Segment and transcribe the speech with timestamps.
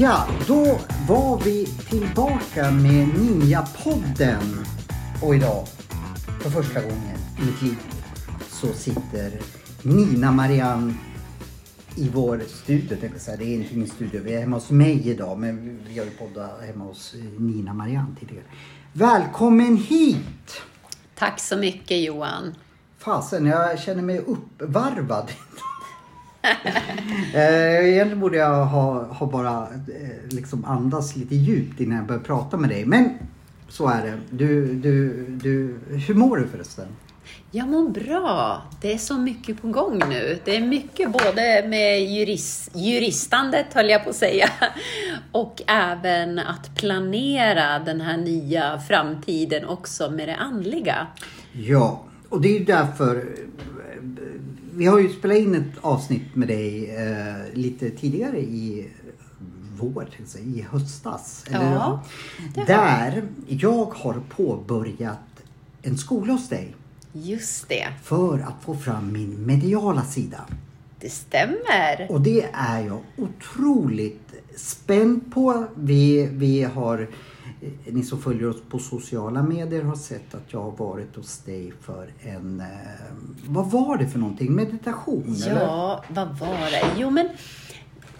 [0.00, 0.78] Ja, då
[1.08, 4.66] var vi tillbaka med Ninja-podden.
[5.22, 5.66] Och idag,
[6.40, 7.76] för första gången i mitt liv,
[8.48, 9.32] så sitter
[9.82, 10.94] Nina Marianne
[11.98, 12.98] i vår studio.
[13.12, 13.36] jag säga.
[13.36, 15.38] Det är inte min studio, vi är hemma hos mig idag.
[15.38, 18.44] Men vi har ju poddat hemma hos Nina Marianne tidigare.
[18.92, 20.62] Välkommen hit!
[21.14, 22.54] Tack så mycket Johan.
[22.98, 25.30] Fasen, jag känner mig uppvarvad.
[27.34, 32.22] eh, egentligen borde jag ha, ha bara eh, liksom andas lite djupt innan jag börjar
[32.22, 32.86] prata med dig.
[32.86, 33.10] Men
[33.68, 34.20] så är det.
[34.30, 36.86] Du, du, du, hur mår du förresten?
[37.50, 38.62] Jag mår bra.
[38.80, 40.38] Det är så mycket på gång nu.
[40.44, 44.50] Det är mycket både med jurist, juristandet, höll jag på att säga,
[45.32, 51.06] och även att planera den här nya framtiden också med det andliga.
[51.52, 53.36] Ja, och det är ju därför
[54.74, 58.90] vi har ju spelat in ett avsnitt med dig eh, lite tidigare i
[59.78, 61.44] vår, i höstas.
[61.48, 62.04] Eller, Ja,
[62.66, 65.42] Där jag har påbörjat
[65.82, 66.74] en skola hos dig
[67.12, 70.40] Just det, för att få fram min mediala sida.
[71.00, 72.06] det stämmer.
[72.10, 75.64] Och det är jag otroligt spänd på.
[75.74, 77.08] Vi, vi har,
[77.60, 81.38] eh, ni som följer oss på sociala medier har sett att jag har varit hos
[81.38, 82.66] dig för en, eh,
[83.46, 84.52] vad var det för någonting?
[84.54, 85.36] Meditation?
[85.46, 85.60] Eller?
[85.60, 86.82] Ja, vad var det?
[86.96, 87.28] Jo, men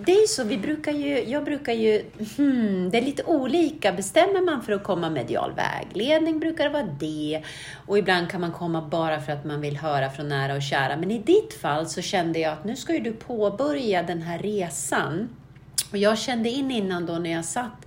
[0.04, 2.04] det är så, vi brukar ju, jag brukar ju,
[2.36, 3.92] hmm, det är lite olika.
[3.92, 7.42] Bestämmer man för att komma medial vägledning brukar det vara det.
[7.86, 10.96] Och ibland kan man komma bara för att man vill höra från nära och kära.
[10.96, 14.38] Men i ditt fall så kände jag att nu ska ju du påbörja den här
[14.38, 15.28] resan.
[15.90, 17.86] Och jag kände in innan då när jag satt,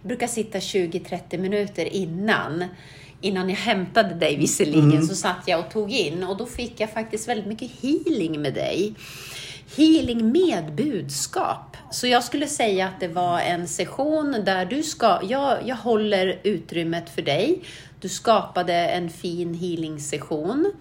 [0.00, 2.64] jag brukar sitta 20-30 minuter innan
[3.20, 6.92] innan jag hämtade dig visserligen, så satt jag och tog in och då fick jag
[6.92, 8.94] faktiskt väldigt mycket healing med dig.
[9.76, 11.76] Healing med budskap.
[11.90, 16.40] Så jag skulle säga att det var en session där du ska, jag, jag håller
[16.42, 17.62] utrymmet för dig.
[18.00, 20.72] Du skapade en fin healing-session.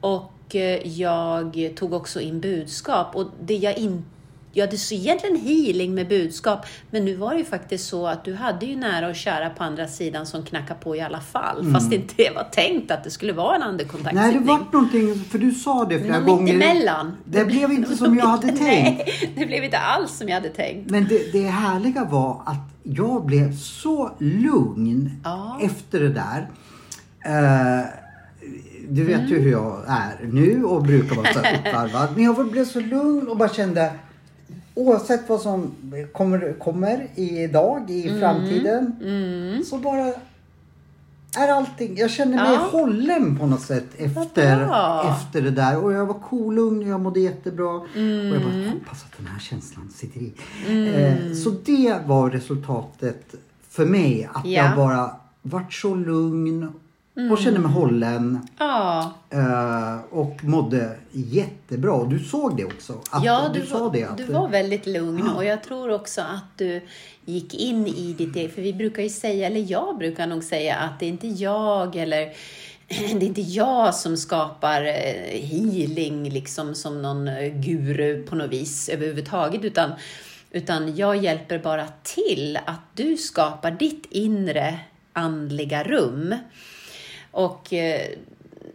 [0.00, 3.16] Och eh, jag tog också in budskap.
[3.16, 4.11] Och det jag inte
[4.54, 8.24] Ja, det är egentligen healing med budskap, men nu var det ju faktiskt så att
[8.24, 11.72] du hade ju nära och kära på andra sidan som knackade på i alla fall,
[11.72, 13.76] fast inte det var tänkt att det skulle vara en Mm.
[13.76, 14.42] Nej, andekontaktsittning.
[14.42, 16.42] det var någonting, för du sa det flera gånger.
[16.54, 17.16] mittemellan.
[17.24, 18.58] Det blev inte som jag hade tänkt.
[18.60, 20.90] Nej, det blev inte alls som jag hade tänkt.
[20.90, 25.58] Men det, det härliga var att jag blev så lugn Ja.
[25.62, 26.48] efter det där.
[27.24, 27.86] Eh,
[28.88, 29.30] du vet Mm.
[29.30, 31.38] ju hur jag är nu och brukar vara så
[31.68, 32.08] uppvarvad.
[32.14, 33.92] Men jag blev så lugn och bara kände
[34.74, 35.70] oavsett vad som
[36.12, 38.20] kommer, kommer idag, i Mm.
[38.20, 38.96] framtiden.
[39.66, 40.12] Så bara
[41.38, 42.68] är allting, jag känner mig Ja.
[42.72, 44.68] hållen på något sätt efter,
[45.10, 45.84] efter det där.
[45.84, 47.68] Och jag var kolugn, jag mådde jättebra.
[47.68, 48.68] Och jag bara Mm.
[48.68, 50.32] hoppas att den här känslan sitter i.
[50.68, 53.34] Eh, så det var resultatet
[53.70, 54.28] för mig.
[54.34, 54.62] Att Ja.
[54.66, 55.10] jag bara
[55.42, 56.68] vart så lugn
[57.14, 58.48] och kände mig hållen.
[58.58, 61.92] Ja, eh, och mådde jättebra.
[61.92, 63.00] Och du såg det också.
[63.24, 64.04] Ja du, du, sa var, det.
[64.04, 66.80] Att, du var väldigt lugn och jag tror också att du
[67.24, 70.76] gick in i ditt eget, för vi brukar ju säga, eller jag brukar nog säga
[70.76, 72.32] att det är inte jag eller
[72.88, 78.50] det är inte jag som skapar eh, healing liksom som någon eh, guru på något
[78.50, 79.92] vis överhuvudtaget, utan,
[80.50, 84.78] utan jag hjälper bara till att du skapar ditt inre
[85.12, 86.34] andliga rum.
[87.32, 88.08] Och eh,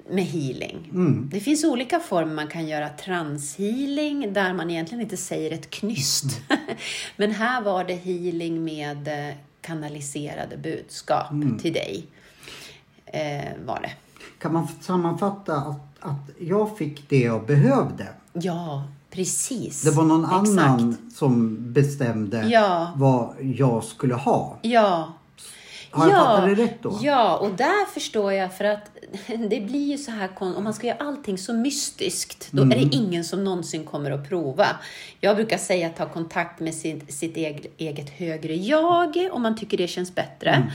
[0.09, 0.90] med healing.
[1.31, 6.25] Det finns olika former man kan göra transhealing där man egentligen inte säger ett knyst.
[7.18, 11.29] Men här var det healing med eh, kanaliserade budskap
[11.62, 12.06] till dig.
[13.06, 13.91] Eh, var det.
[14.40, 18.07] Kan man sammanfatta att, att jag fick det jag behövde?
[18.34, 19.81] Ja, precis.
[19.81, 20.59] Det var någon Exakt.
[20.69, 22.94] annan som bestämde Ja.
[22.95, 24.57] vad jag skulle ha.
[24.62, 25.13] Ja.
[25.92, 27.00] Har jag fattat det rätt då?
[27.01, 28.92] Ja, och där förstår jag för att
[29.50, 32.80] det blir ju så här, om man ska göra allting så mystiskt, då är Mm.
[32.89, 34.68] det ingen som någonsin kommer att prova.
[35.22, 39.57] Jag brukar säga att ta kontakt med sitt, sitt eget, eget högre jag, om man
[39.57, 40.50] tycker det känns bättre.
[40.50, 40.68] Mm.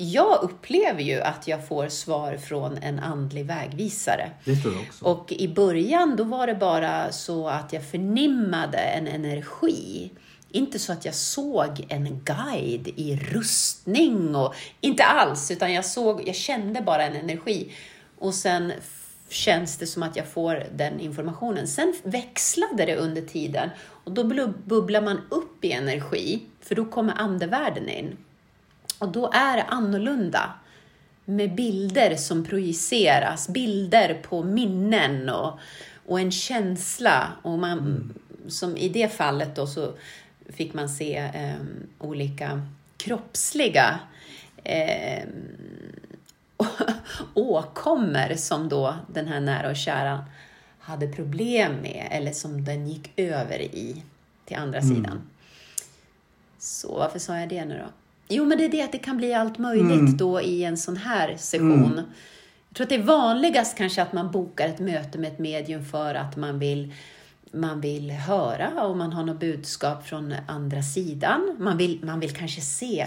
[0.00, 4.30] Jag upplever ju att jag får svar från en andlig vägvisare.
[4.44, 5.04] Det står det också.
[5.04, 10.10] Och i början då var det bara så att jag förnimmade en energi.
[10.50, 16.28] Inte så att jag såg en guide i rustning och inte alls, utan jag såg,
[16.28, 17.72] jag kände bara en energi.
[18.18, 18.72] Och sen
[19.28, 21.66] känns det som att jag får den informationen.
[21.66, 23.70] Sen växlade det under tiden
[24.04, 24.24] och då
[24.64, 28.16] bubblar man upp i energi, för då kommer andevärlden in.
[28.98, 30.54] Och då är det annorlunda
[31.24, 35.58] med bilder som projiceras, bilder på minnen och,
[36.06, 37.32] och en känsla.
[37.42, 38.12] Och man,
[38.48, 39.92] Som i det fallet då så
[40.48, 41.56] fick man se eh,
[41.98, 42.62] olika
[42.96, 44.00] kroppsliga
[44.64, 45.24] eh,
[47.34, 50.24] åkommor som då den här nära och kära
[50.78, 54.02] hade problem med eller som den gick över i
[54.44, 55.20] till andra sidan.
[56.58, 57.92] Så varför sa jag det nu då?
[58.28, 60.96] Jo, men det är det att det kan bli allt möjligt då i en sån
[60.96, 62.02] här session.
[62.68, 65.84] Jag tror att det är vanligast kanske att man bokar ett möte med ett medium
[65.84, 66.94] för att man vill
[67.52, 71.56] man vill höra om man har något budskap från andra sidan.
[71.60, 73.06] Man vill, man vill kanske se,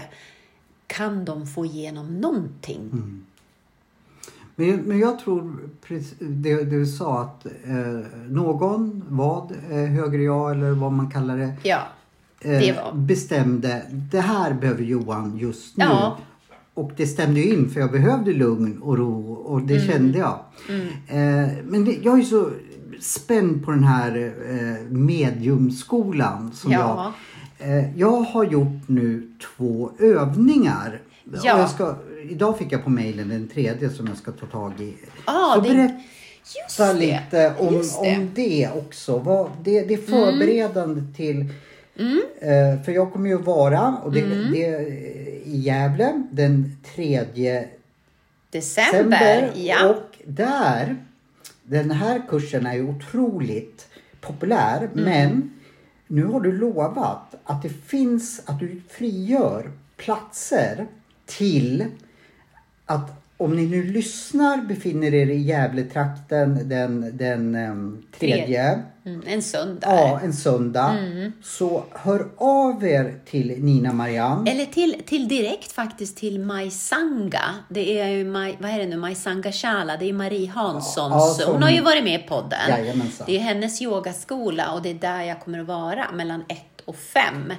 [0.86, 2.90] kan de få igenom någonting?
[4.56, 5.58] Men, men jag tror
[6.18, 11.54] det, du sa att eh, någon, vad, eh, högre jag eller vad man kallar det,
[11.62, 11.80] Ja,
[12.42, 15.84] det eh, bestämde det här behöver Johan just nu.
[15.84, 16.18] Ja.
[16.74, 19.66] Och det stämde ju in för jag behövde lugn och ro och Mm.
[19.66, 20.38] det kände jag.
[21.08, 22.50] Eh, men det, jag är så
[23.02, 27.12] spänd på den här eh, mediumskolan som Ja.
[27.58, 31.00] jag eh, Jag har gjort nu två övningar.
[31.42, 31.68] Ja.
[31.68, 31.94] Ska,
[32.30, 34.94] idag fick jag på mejlen den tredje som jag ska ta tag i.
[35.24, 35.94] Ah, så det- berätta
[36.64, 36.92] Just det.
[36.94, 38.08] lite om det.
[38.08, 38.20] Mm.
[38.20, 39.18] om det också.
[39.18, 41.40] Vad, det, det är förberedande till...
[42.40, 44.52] Eh, för jag kommer ju vara och det, Mm.
[44.52, 44.66] det,
[45.44, 47.70] i Gävle den 3 December,
[48.50, 49.50] december.
[49.54, 49.88] ja.
[49.88, 50.96] Och där,
[51.72, 53.88] den här kursen är ju otroligt
[54.20, 54.88] populär.
[54.94, 55.04] Mm.
[55.04, 55.50] Men
[56.06, 60.86] nu har du lovat att det finns, att du frigör platser
[61.26, 61.86] till
[62.86, 69.42] att om ni nu lyssnar, befinner er i Gävletrakten den, den um, tredje, Mm, en
[69.42, 69.86] söndag.
[69.90, 70.90] ja, en söndag.
[70.98, 71.32] Mm.
[71.42, 74.50] Så hör av er till Nina Marianne.
[74.50, 77.42] Eller till, till direkt faktiskt till Majsanga.
[77.68, 81.12] Det är ju, Maj, vad är det nu, Majsanga Shala, det är Marie Hanssons.
[81.14, 82.58] Ja, som- Hon har ju varit med i podden.
[82.68, 83.26] Jajamensan.
[83.26, 86.96] Det är hennes yogaskola och det är där jag kommer att vara mellan ett och
[86.96, 87.52] fem.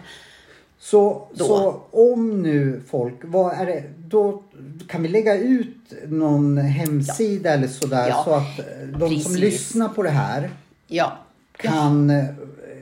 [0.85, 1.45] Så, Då.
[1.45, 4.43] så om nu folk, vad är det, då
[4.87, 9.37] kan vi lägga ut någon hemsida eller sådär så Ja, att eh, de som precis.
[9.39, 10.49] lyssnar på det här
[10.87, 11.17] Ja.
[11.57, 12.25] kan eh,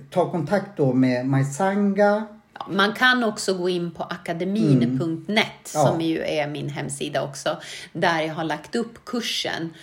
[0.10, 2.26] ta kontakt då med Majsanga.
[2.60, 5.86] Ja, Man kan också gå in på akademin.net Ja.
[5.88, 7.58] som ju är min hemsida också.
[7.94, 9.74] Där jag har lagt upp kursen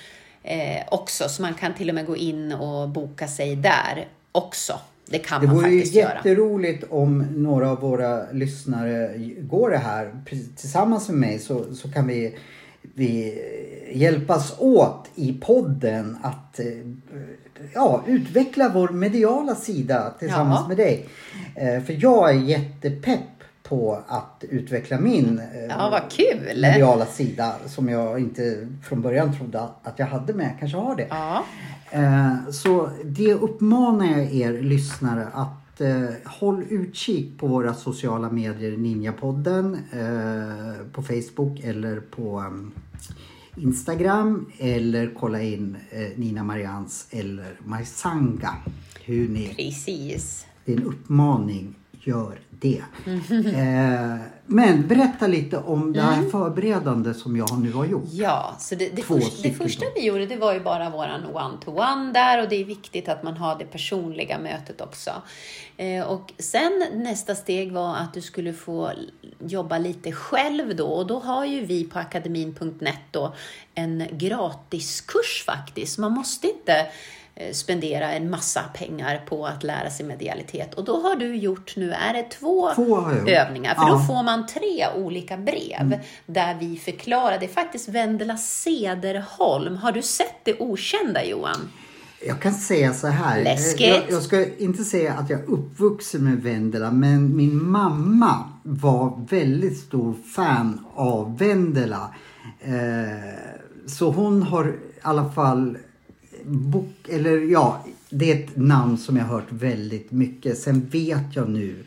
[0.42, 1.28] eh, också.
[1.28, 4.80] Så man kan till och med gå in och boka sig där också.
[5.10, 6.14] Det kan Det man vore faktiskt göra.
[6.14, 9.10] jätteroligt om några av våra lyssnare
[9.40, 10.12] går det här
[10.56, 12.36] tillsammans med mig så, så kan vi,
[12.82, 13.38] vi
[13.94, 16.66] hjälpas åt i podden att eh,
[17.74, 20.68] ja, utveckla vår mediala sida tillsammans Ja.
[20.68, 21.06] med dig.
[21.54, 23.37] Eh, För jag är jättepepp
[23.68, 26.60] på att utveckla min eh, Ja, vad kul!
[26.60, 30.96] mediala sida som jag inte från början trodde att jag hade men jag kanske har
[30.96, 31.06] det.
[31.10, 31.44] Ja.
[31.90, 38.76] Eh, Så det uppmanar jag er lyssnare att eh, håll utkik på våra sociala medier,
[38.76, 42.44] Ninjapodden, eh, på Facebook eller på
[43.56, 45.76] Instagram eller kolla in
[46.16, 48.54] Nina Marians eller Marsanga.
[49.04, 50.46] Hur ni, Precis.
[50.64, 52.82] det är en uppmaning, gör det.
[53.54, 54.16] Eh,
[54.50, 58.08] men berätta lite om det här förberedande som jag nu har gjort.
[58.12, 62.12] Ja, så det, det, först, det första vi gjorde det var ju bara våran one-to-one
[62.12, 65.10] där och det är viktigt att man har det personliga mötet också.
[65.76, 68.90] Eh, och sen nästa steg var att du skulle få
[69.38, 73.34] jobba lite själv då och då har ju vi på akademin.net då
[73.74, 75.98] en gratiskurs faktiskt.
[75.98, 76.86] Man måste inte
[77.52, 80.74] spendera en massa pengar på att lära sig medialitet.
[80.74, 83.74] Och då har du gjort nu, är det två, Två övningar?
[83.74, 83.88] För Ja.
[83.92, 87.38] då får man tre olika brev där vi förklarar.
[87.38, 89.76] Det är faktiskt Vendela Cederholm.
[89.76, 91.68] Har du sett det okända Johan?
[92.26, 93.44] Jag kan säga så här.
[93.44, 93.88] Läskigt.
[93.88, 99.26] Jag, jag ska inte säga att jag är uppvuxen med Vendela men min mamma var
[99.30, 102.14] väldigt stor fan av Vendela.
[102.60, 102.72] Eh,
[103.86, 105.78] så hon har i alla fall
[106.48, 110.58] bok, eller ja, det är ett namn som jag har hört väldigt mycket.
[110.58, 111.84] Sen vet jag nu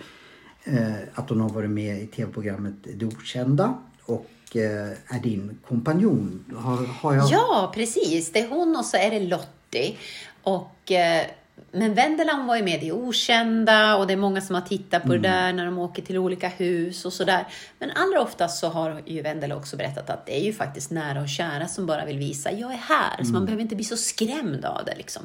[0.64, 3.74] eh, att hon har varit med i tv-programmet Det Okända
[4.06, 6.46] och eh, är din kompanjon.
[6.58, 7.32] Har, har jag...
[7.32, 8.32] Ja, precis.
[8.32, 9.96] Det är hon och så är det Lottie.
[10.44, 11.26] Och eh,
[11.74, 15.04] men Vendela hon var ju med i Okända och det är många som har tittat
[15.04, 17.48] på det där när de åker till olika hus och sådär.
[17.80, 21.22] Men allra oftast så har ju Vendela också berättat att det är ju faktiskt nära
[21.22, 23.24] och kära som bara vill visa, jag är här.
[23.24, 25.24] Så man behöver inte bli så skrämd av det liksom.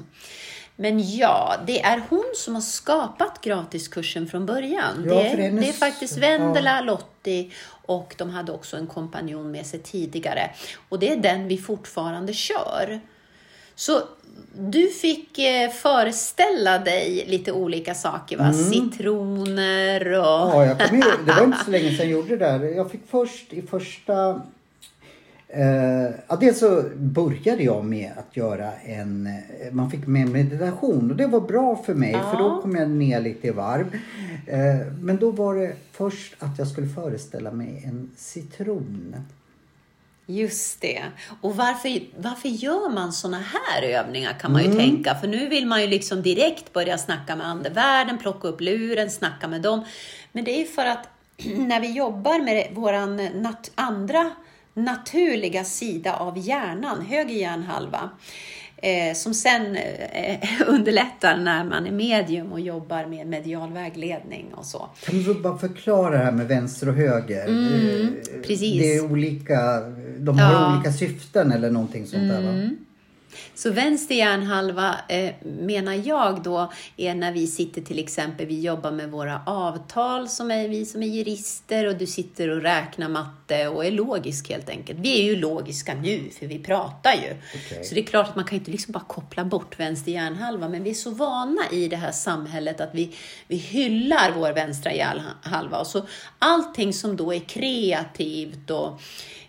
[0.79, 5.05] Men ja, det är hon som har skapat gratiskursen från början.
[5.07, 7.51] Ja, det, är, hennes- det är faktiskt Vendela, Lottie
[7.87, 10.51] och de hade också en kompanjon med sig tidigare.
[10.89, 13.01] Och det är den vi fortfarande kör.
[13.77, 14.01] Så
[14.59, 18.53] du fick eh, föreställa dig lite olika saker, va?
[18.53, 20.25] Citroner och...
[20.25, 22.65] Ja, jag kommer ihåg, det var inte så länge sedan jag gjorde det där.
[22.65, 24.41] Jag fick först i första...
[25.49, 29.27] Eh, ja, dels så började jag med att göra en...
[29.27, 32.91] eh, Man fick med meditation och det var bra för mig för då kom jag
[32.91, 33.87] ner lite i varv.
[34.47, 39.15] Eh, men då var det först att jag skulle föreställa mig en citron.
[40.27, 41.05] Just det.
[41.41, 45.15] Och varför, varför gör man såna här övningar kan man ju tänka.
[45.15, 49.49] För nu vill man ju liksom direkt börja snacka med andevärlden, plocka upp luren, snacka
[49.49, 49.85] med dem.
[50.33, 51.09] Men det är ju för att
[51.57, 54.31] när vi jobbar med våran nat- andra
[54.75, 58.11] naturliga sida av hjärnan, höger hjärnhalva,
[58.77, 64.65] eh, som sen eh, underlättar när man är medium och jobbar med medial vägledning och
[64.67, 64.89] så.
[65.05, 67.49] Kan du bara förklara det här med vänster och höger?
[67.49, 68.09] Eh,
[68.47, 68.83] precis.
[68.83, 69.81] Det är olika,
[70.19, 70.75] de har Ja.
[70.75, 72.71] olika syften eller någonting sånt där va?
[73.55, 78.91] Så vänster hjärnhalva eh, menar jag då är när vi sitter till exempel, vi jobbar
[78.91, 83.69] med våra avtal som är vi som är jurister och du sitter och räknar matte
[83.69, 84.99] och är logisk helt enkelt.
[84.99, 87.37] Vi är ju logiska nu för vi pratar ju.
[87.67, 87.85] Okej.
[87.85, 90.83] Så det är klart att man kan inte liksom bara koppla bort vänster hjärnhalva men
[90.83, 93.15] vi är så vana i det här samhället att vi,
[93.47, 95.79] vi hyllar vår vänstra hjärnhalva.
[95.79, 96.07] Och så
[96.39, 99.01] allting som då är kreativt och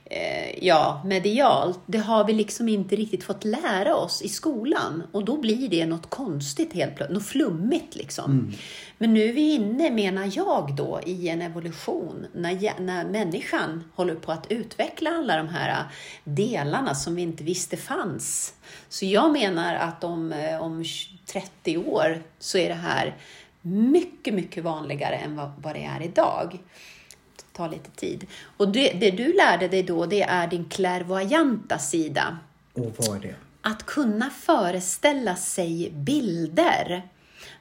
[0.09, 5.03] eh, ja, medialt, det har vi liksom inte riktigt fått lära oss i skolan.
[5.11, 8.53] Och då blir det något konstigt helt plötsligt, något flummigt liksom.
[8.97, 14.15] Men nu är vi inne, menar jag då, i en evolution när, när människan håller
[14.15, 15.83] på att utveckla alla de här
[16.23, 18.53] delarna som vi inte visste fanns.
[18.89, 20.85] Så jag menar att om, eh, om
[21.25, 23.15] 30 år så är det här
[23.61, 26.59] mycket, mycket vanligare än vad, vad det är idag
[27.57, 28.27] ta lite tid.
[28.57, 32.37] Och det, det du lärde dig då, det är din klärvoajanta sida.
[32.73, 33.35] Och vad är det?
[33.61, 37.01] Att kunna föreställa sig bilder.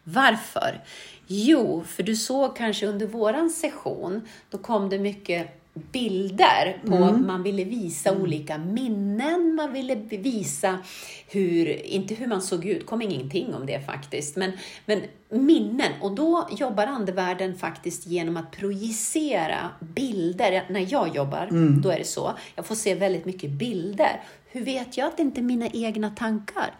[0.04, 0.84] Varför?
[1.26, 7.42] Jo, för du såg kanske under våran session, då kom det mycket bilder på man
[7.42, 10.78] ville visa olika minnen, man ville visa
[11.28, 14.52] hur, inte hur man såg ut, kom ingenting om det faktiskt, men,
[14.86, 15.92] men minnen.
[16.00, 20.64] Och då jobbar andevärlden faktiskt genom att projicera bilder.
[20.70, 21.48] När jag jobbar,
[21.82, 22.32] då är det så.
[22.54, 24.20] Jag får se väldigt mycket bilder.
[24.50, 26.70] Hur vet jag att det inte är mina egna tankar?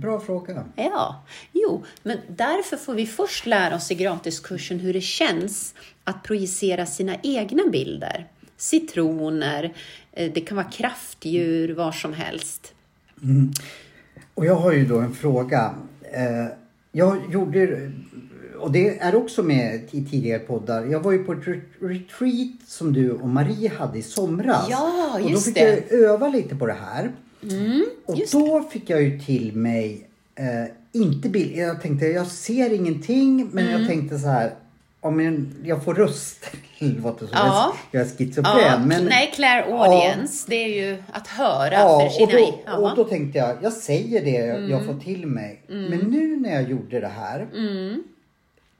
[0.00, 0.64] Bra fråga.
[0.76, 5.74] Ja, jo, men därför får vi först lära oss i gratiskursen hur det känns
[6.04, 8.26] att projicera sina egna bilder.
[8.56, 9.74] Citroner,
[10.12, 12.72] eh, det kan vara kraftdjur, var som helst.
[14.34, 15.74] Och jag har ju då en fråga.
[16.02, 16.46] Eh,
[16.92, 17.92] jag gjorde,
[18.58, 20.84] och det är också med i tidigare poddar.
[20.84, 24.66] Jag var ju på ett re- retreat som du och Marie hade i somras.
[24.70, 25.84] Ja, Och då just fick det.
[25.90, 27.10] jag öva lite på det här.
[28.06, 30.64] Och just då fick jag ju till mig, eh,
[31.02, 33.80] inte bild, jag tänkte jag ser ingenting men Mm.
[33.80, 34.54] jag tänkte så här.
[35.00, 37.74] Om jag, jag får röst, det låter som Ja.
[37.90, 38.54] jag är schizofren.
[38.60, 42.32] Ja, men, nej, clairaudience, det är ju att höra Ja, för och sina...
[42.32, 42.76] då, ja.
[42.76, 44.86] och då tänkte jag, jag säger det jag Mm.
[44.86, 45.60] får till mig.
[45.68, 47.46] Men nu när jag gjorde det här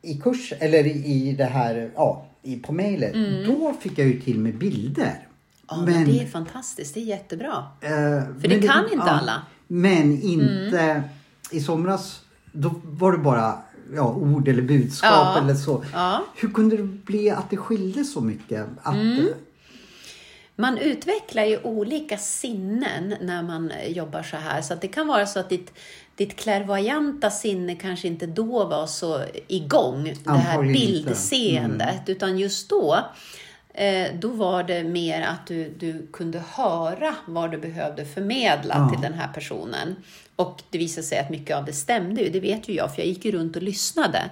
[0.02, 3.14] i kurs, eller i, i det här, ja, i, på mejlet.
[3.46, 5.28] Då fick jag ju till mig bilder.
[5.72, 5.84] Mm.
[5.84, 7.64] ja, men det är fantastiskt, det är jättebra.
[7.80, 7.90] eh,
[8.40, 9.42] För det kan inte alla.
[9.66, 11.02] Men inte,
[11.50, 12.20] i somras,
[12.52, 13.58] då var det bara
[13.94, 15.84] ja, ord eller budskap Ja, eller så.
[15.92, 16.24] ja.
[16.34, 18.66] Hur kunde det bli att det skilde så mycket?
[18.82, 19.28] Att, Mm.
[20.56, 24.62] Man utvecklar ju olika sinnen när man jobbar så här.
[24.62, 25.72] Så det kan vara så att ditt,
[26.16, 30.72] ditt klärvoajanta sinne kanske inte då var så igång, det här inte.
[30.80, 32.02] bildseendet.
[32.08, 32.98] Utan just då,
[34.20, 38.88] då var det mer att du, du kunde höra vad du behövde förmedla Ja.
[38.92, 39.96] till den här personen.
[40.36, 43.02] Och det visade sig att mycket av det stämde ju, det vet ju jag, för
[43.02, 44.22] jag gick ju runt och lyssnade.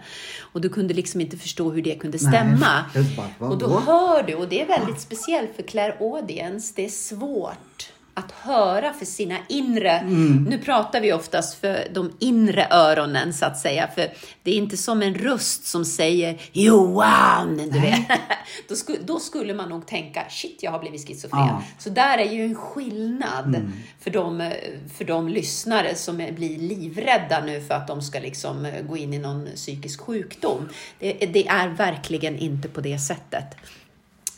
[0.41, 2.85] Och du kunde liksom inte förstå hur det kunde Nej, stämma.
[2.95, 3.05] jag
[3.39, 7.92] bara, och då hör du, och det är väldigt speciellt för clairaudience, det är svårt
[8.15, 9.91] att höra för sina inre.
[9.91, 10.45] Mm.
[10.45, 14.09] Nu pratar vi oftast för de inre öronen så att säga, för
[14.43, 18.07] det är inte som en röst som säger Johan, du vet.
[18.69, 21.47] då, skulle, då skulle man nog tänka, shit, jag har blivit schizofren.
[21.47, 21.63] Ja.
[21.79, 23.73] Så där är ju en skillnad Mm.
[24.01, 24.53] för, de,
[24.95, 29.15] för de lyssnare som blir livrädda nu för att de ska liksom eh, gå in
[29.15, 30.69] i någon psykisk sjukdom.
[30.99, 33.47] Det, det är verkligen inte på det sättet.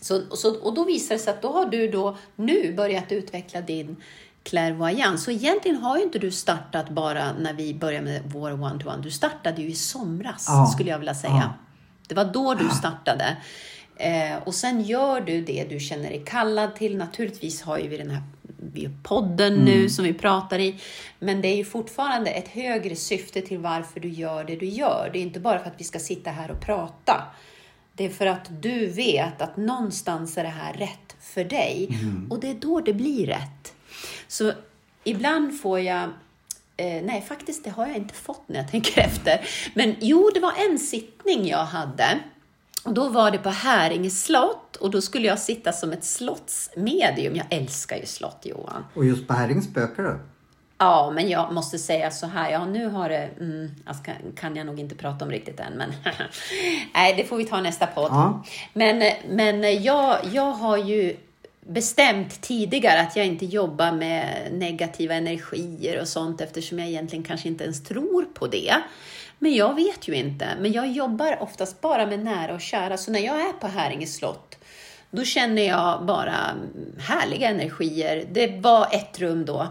[0.05, 3.13] Så, och så, och då visar det sig att då har du då nu börjat
[3.13, 3.97] utveckla din
[4.43, 5.25] clairvoyance.
[5.25, 9.03] Så egentligen har ju inte du startat bara när vi började med vår one-to-one.
[9.03, 10.67] Du startade ju i somras, Ja.
[10.67, 11.33] skulle jag vilja säga.
[11.33, 11.55] Ja.
[12.09, 13.37] Det var då du startade.
[13.97, 16.97] Eh, och sen gör du det du känner dig kallad till.
[16.97, 18.23] Naturligtvis har ju vi den här
[18.73, 20.81] vi podden nu som vi pratar i.
[21.19, 25.11] Men det är ju fortfarande ett högre syfte till varför du gör det du gör.
[25.13, 27.25] Det är inte bara för att vi ska sitta här och prata.
[27.95, 31.99] Det är för att du vet att någonstans är det här rätt för dig.
[32.31, 33.75] Och det är då det blir rätt.
[34.29, 34.53] Så
[35.05, 36.11] ibland får jag
[36.77, 39.41] Eh, nej, faktiskt det har jag inte fått när jag tänker efter.
[39.75, 42.19] Men jo, det var en sittning jag hade.
[42.85, 47.37] Och då var det på Häringe slott och då skulle jag sitta som ett slottsmedium.
[47.37, 48.85] Jag älskar ju slott, Johan.
[48.95, 50.19] Och just på Herring spökar det.
[50.85, 52.51] Ja, men jag måste säga så här.
[52.51, 53.29] Ja, nu har det...
[53.41, 54.03] Mm, alltså,
[54.37, 55.93] kan, jag nog inte prata om riktigt än, men...
[56.95, 58.11] nej, det får vi ta nästa podd.
[58.11, 58.45] Ja.
[58.73, 61.17] Men, men jag, jag har ju
[61.61, 67.49] bestämt tidigare att jag inte jobbar med negativa energier och sånt eftersom jag egentligen kanske
[67.49, 68.75] inte ens tror på det.
[69.39, 70.49] Men jag vet ju inte.
[70.61, 72.97] Men jag jobbar oftast bara med nära och kära.
[72.97, 74.59] Så när jag är på Häringe slott,
[75.11, 76.37] då känner jag bara
[76.99, 78.25] härliga energier.
[78.33, 79.69] Det var ett rum då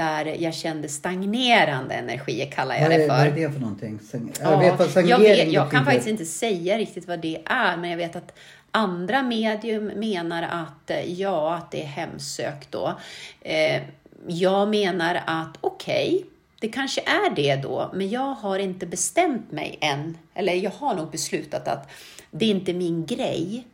[0.00, 3.08] där jag kände stagnerande energier, kallar jag det för.
[3.08, 4.00] vad är det för någonting?
[4.40, 7.90] Jag vet vad jag, vet, jag kan faktiskt inte säga riktigt vad det är, men
[7.90, 8.38] jag vet att
[8.70, 12.98] andra medium menar att ja, att det är hemsökt då.
[13.40, 13.82] Eh,
[14.26, 16.26] jag menar att okej,
[16.60, 20.18] det kanske är det då, men jag har inte bestämt mig än.
[20.34, 21.90] Eller jag har nog beslutat att
[22.30, 23.64] det är inte min grej.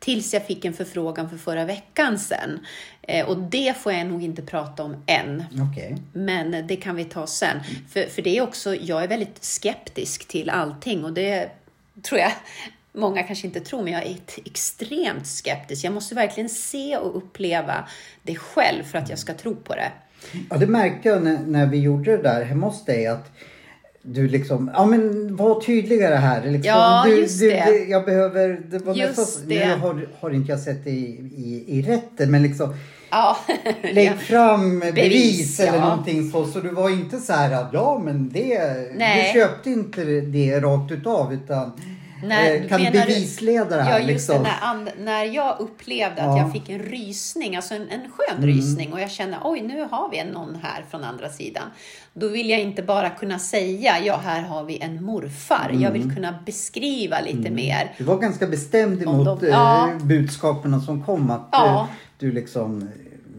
[0.00, 2.58] Tills jag fick en förfrågan för förra veckan sen.
[3.02, 5.44] Eh, och det får jag nog inte prata om än.
[5.72, 5.96] Okej.
[6.12, 7.56] Men det kan vi ta sen.
[7.92, 11.50] För, för det är också, jag är väldigt skeptisk till allting och det
[12.02, 12.32] tror jag
[12.92, 15.84] många kanske inte tror, men jag är extremt skeptisk.
[15.84, 17.88] Jag måste verkligen se och uppleva
[18.22, 19.92] det själv för att jag ska tro på det.
[20.50, 23.32] Ja, det märkte jag när, när vi gjorde det där hemma hos dig att
[24.02, 26.42] du liksom, ja men var tydligare här.
[26.42, 27.84] Liksom, Ja, du, just du, det.
[27.88, 29.66] Jag behöver, det var Just nästan, det.
[29.68, 32.74] nu har, har inte jag sett det i, i, i rätten men liksom
[33.10, 33.36] Ja,
[33.92, 35.88] lägg fram bevis, Bevis, eller ja.
[35.88, 36.44] någonting så.
[36.46, 38.58] Så du var inte så här att ja men det,
[38.96, 39.32] Nej.
[39.34, 41.72] du köpte inte det rakt utav utan
[42.22, 44.42] Nej, eh, kan bevisleda det här Ja, just liksom.
[44.42, 44.50] det.
[44.74, 46.38] När, när jag upplevde att Ja.
[46.38, 48.46] jag fick en rysning, alltså en, en skön Mm.
[48.46, 51.62] rysning och jag kände oj, nu har vi någon här från andra sidan.
[52.12, 55.68] Då vill jag inte bara kunna säga ja, här har vi en morfar.
[55.72, 55.92] Jag Mm.
[55.92, 57.94] vill kunna beskriva lite mer.
[57.98, 59.88] Du var ganska bestämd emot de- eh, ja.
[60.02, 61.30] budskapen som kom.
[61.30, 61.66] Att Ja.
[61.80, 61.84] eh,
[62.18, 62.88] du liksom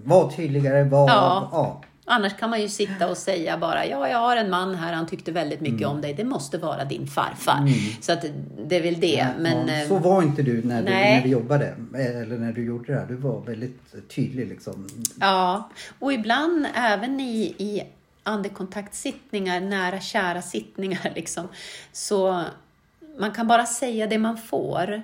[0.04, 0.84] var tydligare.
[0.84, 1.82] Var, Ja.
[2.06, 2.14] Ja.
[2.14, 5.08] Annars kan man ju sitta och säga bara, ja, jag har en man här, han
[5.08, 6.14] tyckte väldigt mycket om dig.
[6.14, 7.60] Det måste vara din farfar.
[8.02, 8.26] Så att
[8.66, 9.28] det är väl det.
[9.40, 11.76] Men, ja, eh, så var inte du när, du när vi jobbade.
[11.96, 13.06] eh, Eller när du gjorde det här.
[13.06, 14.88] Du var väldigt tydlig liksom.
[15.20, 17.84] Ja, och ibland även i, i
[18.24, 21.48] andekontaktsittningar, nära kära sittningar, liksom,
[21.92, 22.44] så
[23.20, 25.02] man kan bara säga det man får.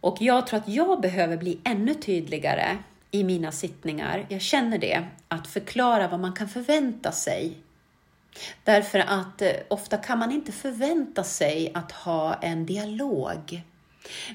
[0.00, 2.78] Och jag tror att jag behöver bli ännu tydligare
[3.14, 4.26] i mina sittningar.
[4.28, 7.56] Jag känner det, att förklara vad man kan förvänta sig.
[8.64, 13.62] Därför att eh, ofta kan man inte förvänta sig att ha en dialog.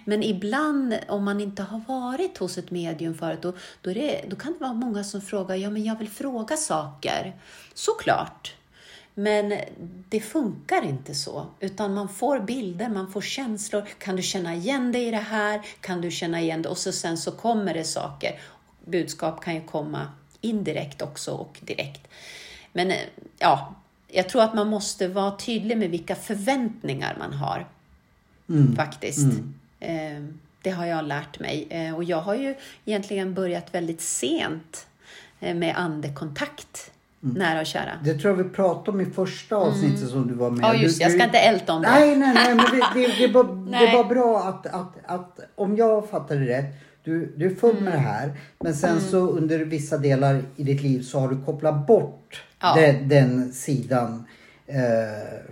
[0.06, 4.26] Men ibland om man inte har varit hos ett medium förut, då, då, är det,
[4.30, 7.36] då kan det vara många som frågar, ja men jag vill fråga saker.
[7.74, 8.56] Såklart.
[9.14, 9.54] Men
[10.10, 13.86] det funkar inte så, utan man får bilder, man får känslor.
[14.00, 15.62] Kan du känna igen dig i det här?
[15.82, 16.70] Kan du känna igen det?
[16.70, 18.40] Och så sen så kommer det saker.
[18.88, 20.08] Budskap kan ju komma
[20.42, 22.08] indirekt också och direkt.
[22.74, 22.98] Men eh,
[23.40, 23.76] ja,
[24.08, 27.66] jag tror att man måste vara tydlig med vilka förväntningar man har.
[28.76, 29.28] Faktiskt.
[29.80, 30.24] Eh,
[30.62, 31.68] Det har jag lärt mig.
[31.70, 34.88] Eh, Och jag har ju egentligen börjat väldigt sent
[35.40, 36.92] med andekontakt.
[37.20, 37.92] Nära och kära.
[38.04, 40.66] Det tror jag vi pratade om i första avsnittet som du var med.
[40.66, 40.76] Mm.
[40.78, 41.04] Ja, just du.
[41.04, 41.90] Jag ska du- inte älta om det.
[41.92, 42.56] Nej, nej, nej.
[42.56, 43.44] Men det, det, det, var,
[43.86, 46.76] det var bra att, att, att om jag fattade rätt.
[47.08, 47.94] Du, du är full med Mm.
[47.94, 48.34] det här.
[48.60, 52.74] Men sen så under vissa delar i ditt liv så har du kopplat bort Ja.
[52.76, 54.26] den, den sidan.
[54.66, 54.76] Eh,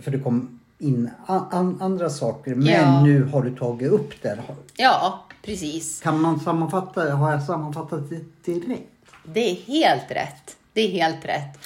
[0.02, 2.56] för det kom in a- an, andra saker.
[2.56, 3.04] Men Ja.
[3.04, 4.40] nu har du tagit upp det.
[4.78, 6.02] Ja, precis.
[6.02, 8.82] Kan man sammanfatta, har jag sammanfattat det direkt?
[9.34, 10.58] Det är helt rätt.
[10.74, 11.58] Det är helt rätt.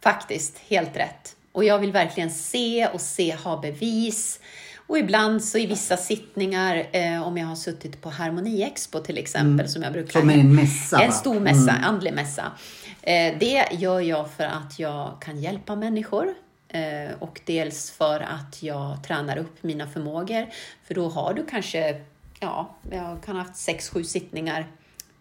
[0.00, 1.36] Faktiskt helt rätt.
[1.52, 4.40] Och jag vill verkligen se och se, ha bevis.
[4.86, 9.18] Och ibland så i vissa sittningar, eh, om jag har suttit på Harmoni Expo till
[9.18, 10.20] exempel, som jag brukar...
[10.20, 12.52] Som är en mässa, En stor mässa, andlig mässa.
[13.02, 16.34] Eh, det gör jag för att jag kan hjälpa människor.
[16.68, 20.46] Eh, och dels för att jag tränar upp mina förmågor.
[20.84, 22.00] För då har du kanske,
[22.40, 24.66] ja, jag kan ha haft sex, sju sittningar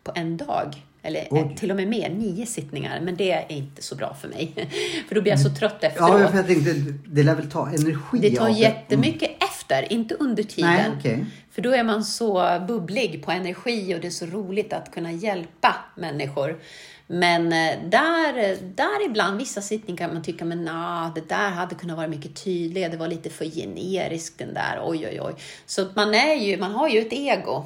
[0.04, 0.76] på en dag.
[1.02, 1.56] Eller eh, Oj.
[1.58, 3.02] till och med mer, nio sittningar.
[3.02, 4.54] Men det är inte så bra för mig.
[5.08, 6.22] för då blir jag så trött efteråt.
[6.22, 6.74] Ja, för jag tänkte,
[7.06, 9.32] det lär väl ta energi Det tar av jättemycket
[9.66, 10.74] efter, inte under tiden.
[10.74, 11.26] Nej, okej.
[11.52, 15.12] För då är man så bubblig på energi och det är så roligt att kunna
[15.12, 16.60] hjälpa människor.
[17.08, 21.76] Men eh, där, där ibland, vissa sittningar kan man tycka, men nah, det där hade
[21.76, 25.36] kunnat vara mycket tydligare, det var lite för generiskt den där, oj oj oj.
[25.66, 27.66] Så man, är ju, man har ju ett ego.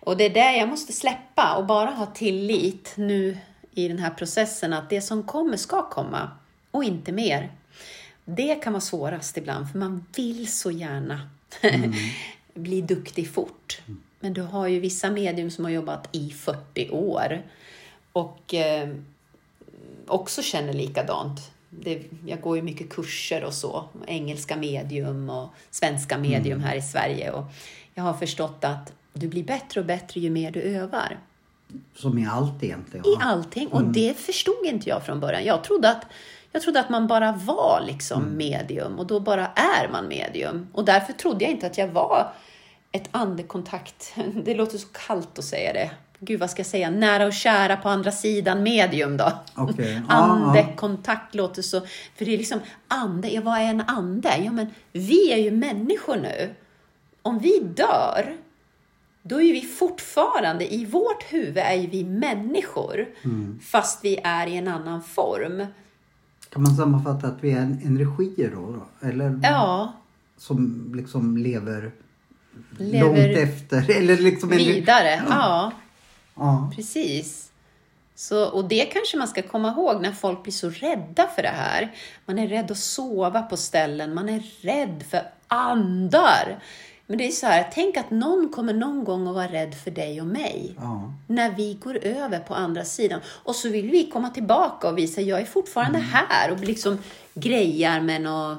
[0.00, 3.38] Och det är det jag måste släppa och bara ha tillit nu
[3.74, 6.30] i den här processen att det som kommer ska komma
[6.70, 7.50] och inte mer.
[8.24, 11.28] Det kan vara svårast ibland för man vill så gärna
[12.54, 13.80] bli duktig fort.
[14.20, 17.42] Men du har ju vissa medium som har jobbat i 40 år
[18.12, 18.88] och eh,
[20.06, 21.50] också känner likadant.
[21.70, 26.82] Det, jag går ju mycket kurser och så, engelska medium och svenska medium här i
[26.82, 27.30] Sverige.
[27.30, 27.44] Och
[27.94, 31.18] jag har förstått att du blir bättre och bättre ju mer du övar
[31.94, 33.06] Som i allt egentligen.
[33.06, 33.68] i allting.
[33.68, 35.44] Och det förstod inte jag från början.
[35.44, 36.06] Jag trodde att,
[36.52, 40.66] jag trodde att man bara var liksom medium och då bara är man medium.
[40.72, 42.32] Och därför trodde jag inte att jag var
[42.92, 44.14] ett andekontakt.
[44.44, 45.90] Det låter så kallt att säga det.
[46.24, 46.90] Gud, vad ska jag säga?
[46.90, 49.32] Nära och kära på andra sidan medium då.
[49.56, 49.64] Ja.
[50.08, 51.80] Andekontakt låter så...
[52.16, 54.32] För det är liksom ande, ja, vad är en ande?
[54.44, 56.54] Ja, men vi är ju människor nu.
[57.22, 58.36] Om vi dör,
[59.22, 63.60] då är vi fortfarande, i vårt huvud är vi människor, Mm.
[63.70, 65.66] fast vi är i en annan form.
[66.52, 68.72] Kan man sammanfatta att vi är en energier då?
[68.72, 69.08] då?
[69.08, 69.92] Eller Ja,
[70.36, 71.92] som liksom lever,
[72.78, 73.90] Lever långt efter?
[73.98, 75.22] Eller liksom en- vidare.
[75.28, 75.72] Ja,
[76.34, 76.70] Ja.
[76.76, 77.48] precis.
[78.14, 81.48] Så, och det kanske man ska komma ihåg när folk blir så rädda för det
[81.48, 81.92] här.
[82.26, 86.58] Man är rädd att sova på ställen, man är rädd för andar.
[87.06, 89.90] Men det är så här, tänk att någon kommer någon gång att vara rädd för
[89.90, 90.74] dig och mig.
[90.76, 91.12] ja.
[91.26, 93.20] när vi går över på andra sidan.
[93.26, 96.98] Och så vill vi komma tillbaka och visa, jag är fortfarande här och liksom
[97.34, 98.58] grejar med något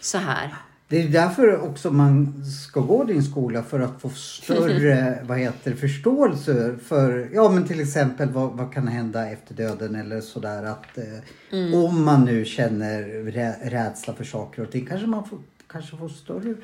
[0.00, 0.54] så här.
[0.88, 5.74] Det är därför också man ska gå din skola för att få större vad heter,
[5.74, 10.98] förståelse för ja men till exempel vad, vad kan hända efter döden eller sådär att
[10.98, 11.04] eh,
[11.52, 11.74] Mm.
[11.74, 16.08] om man nu känner rä, rädsla för saker och ting kanske man får, kanske får
[16.08, 16.54] större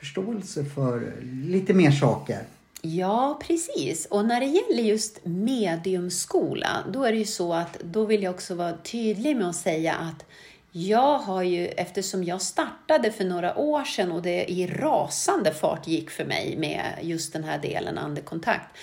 [0.00, 1.12] förståelse för
[1.44, 2.38] lite mer saker.
[2.82, 4.06] Ja, precis.
[4.06, 8.34] Och när det gäller just mediumskola, då är det ju så att då vill jag
[8.34, 10.24] också vara tydlig med att säga att
[10.72, 15.86] jag har ju, eftersom jag startade för några år sedan och det i rasande fart
[15.86, 18.76] gick för mig med just den här delen andekontakt,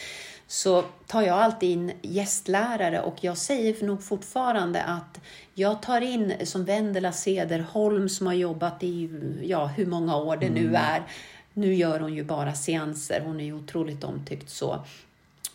[0.47, 5.19] så tar jag alltid in gästlärare och jag säger nog fortfarande att
[5.53, 9.09] jag tar in som Vendela Cederholm som har jobbat i
[9.43, 11.03] ja, hur många år det nu är.
[11.53, 14.85] Nu gör hon ju bara seanser, hon är ju otroligt omtyckt så.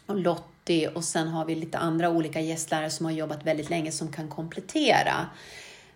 [0.07, 3.93] Och Lottie och sen har vi lite andra olika gästlärare som har jobbat väldigt länge
[3.93, 5.27] som kan komplettera.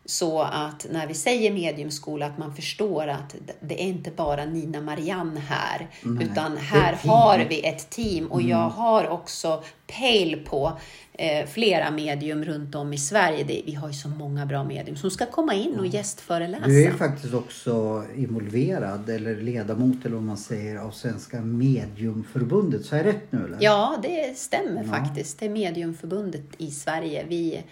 [0.09, 4.81] Så att när vi säger mediumskola att man förstår att det är inte bara Nina
[4.81, 5.89] Marianne här.
[6.03, 6.89] Nej, utan här.
[6.89, 6.99] Mm.
[7.09, 10.73] har vi ett team och jag har också pejl på
[11.13, 13.45] eh, flera medium runt om i Sverige.
[13.45, 16.67] Det, vi har ju så många bra medium som ska komma in och gästföreläsa.
[16.67, 22.85] Du är faktiskt också involverad eller ledamot eller vad man säger av Svenska Mediumförbundet.
[22.85, 23.59] Så är jag rätt nu eller?
[23.61, 24.91] Ja, det stämmer Ja.
[24.91, 25.39] faktiskt.
[25.39, 27.25] Det är Mediumförbundet i Sverige.
[27.29, 27.63] Vi,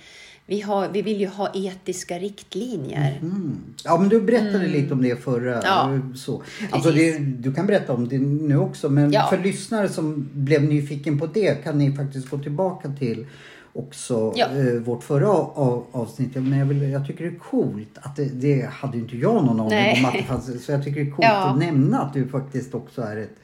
[0.46, 3.18] vi, har, vi vill ju ha etiska riktlinjer.
[3.22, 3.56] Mm.
[3.84, 5.60] Ja men du berättade lite om det förra.
[5.64, 6.42] Ja, så.
[6.70, 9.26] Alltså det, du kan berätta om det nu också men Ja.
[9.30, 13.26] för lyssnare som blev nyfiken på det kan ni faktiskt gå tillbaka till
[13.72, 14.46] också Ja.
[14.46, 16.34] eh, vårt förra av, avsnitt.
[16.34, 19.60] Men jag, vill, jag tycker det är coolt att det, det hade inte jag någon
[19.60, 20.64] aning om att det fanns.
[20.64, 21.48] Så jag tycker det är coolt Ja.
[21.50, 23.36] att nämna att du faktiskt också är ett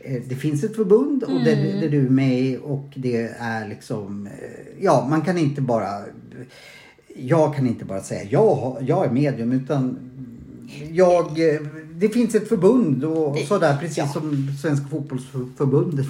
[0.00, 1.44] eh, det finns ett förbund och Mm.
[1.80, 4.32] där du är med i och det är liksom, eh,
[4.84, 5.88] ja man kan inte bara
[7.16, 9.98] jag kan inte bara säga jag, jag är medium utan
[10.90, 11.36] jag,
[11.94, 14.08] det finns ett förbund och sådär precis ja.
[14.08, 16.06] som Svenska fotbollsförbundet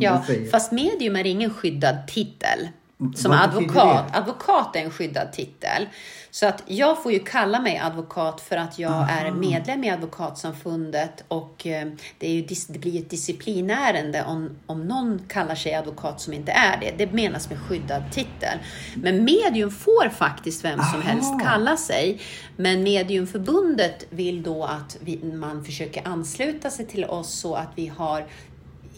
[0.00, 0.50] Ja, säga.
[0.50, 2.68] fast medium är ingen skyddad titel.
[3.16, 4.16] som advokat.
[4.16, 5.86] Advokat är en skyddad titel.
[6.30, 11.24] Så att jag får ju kalla mig advokat för att jag är medlem i Advokatsamfundet
[11.28, 11.88] och eh,
[12.18, 16.52] det, är ju, det blir ett disciplinärende om, om någon kallar sig advokat som inte
[16.52, 16.94] är det.
[16.98, 18.58] Det menas med skyddad titel.
[18.94, 21.08] Men medium får faktiskt vem som Aha.
[21.08, 22.20] helst kalla sig.
[22.56, 27.86] Men Mediumförbundet vill då att vi, man försöker ansluta sig till oss så att vi
[27.86, 28.26] har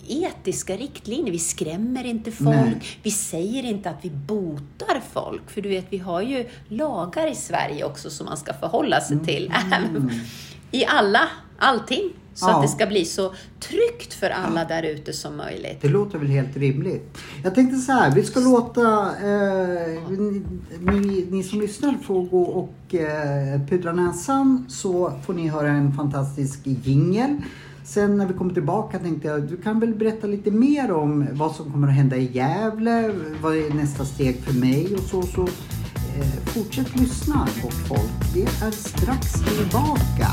[0.09, 1.33] etiska riktlinjer.
[1.33, 2.49] Vi skrämmer inte folk.
[2.49, 2.81] Nej.
[3.03, 5.51] Vi säger inte att vi botar folk.
[5.51, 9.19] För du vet, vi har ju lagar i Sverige också som man ska förhålla sig
[9.25, 9.53] till.
[9.73, 10.11] Även
[10.71, 12.11] I alla, allting.
[12.35, 12.57] Så Ja.
[12.57, 15.79] att det ska bli så tryggt för alla där ute som möjligt.
[15.81, 17.19] Det låter väl helt rimligt.
[17.45, 20.43] Jag tänkte så här, vi ska låta eh, ni,
[20.81, 25.93] ni, ni som lyssnar få gå och eh, pudra näsan så får ni höra en
[25.93, 27.37] fantastisk jingel.
[27.94, 31.55] Sen när vi kommer tillbaka tänkte jag, du kan väl berätta lite mer om vad
[31.55, 35.22] som kommer att hända i Gävle, vad är nästa steg för mig och så.
[35.22, 38.35] så eh, fortsätt lyssna gott folk.
[38.35, 40.28] Vi är strax tillbaka.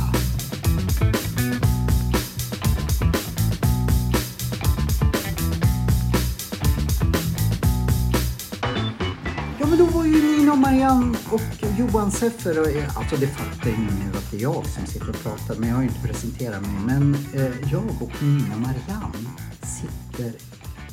[11.94, 15.56] Johan Seffer alltså det fattar ingen nu att det är jag som sitter och pratar
[15.56, 16.72] men jag har ju inte presenterat mig.
[16.86, 19.30] Men eh, jag och Nina Marianne
[19.64, 20.34] sitter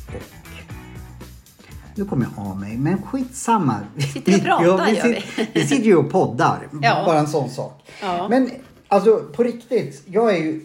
[0.06, 0.22] och
[1.94, 3.74] nu kommer jag av mig, men skitsamma.
[4.12, 5.20] Sitter och pratar, vi, gör vi.
[5.20, 7.02] sitter, vi sitter ju och poddar, Ja.
[7.06, 7.82] bara en sån sak.
[8.02, 8.26] Ja.
[8.28, 8.50] Men
[8.88, 10.62] alltså på riktigt, jag är ju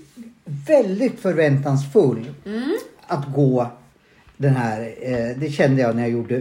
[0.68, 2.78] väldigt förväntansfull Mm.
[3.08, 3.68] att gå
[4.42, 6.36] den här, eh, det kände jag när jag gjorde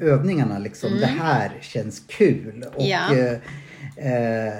[0.00, 0.90] övningarna liksom.
[1.00, 2.64] Det här känns kul.
[2.74, 2.90] Och, Mm.
[2.90, 3.14] Ja.
[3.16, 4.54] eh, eh,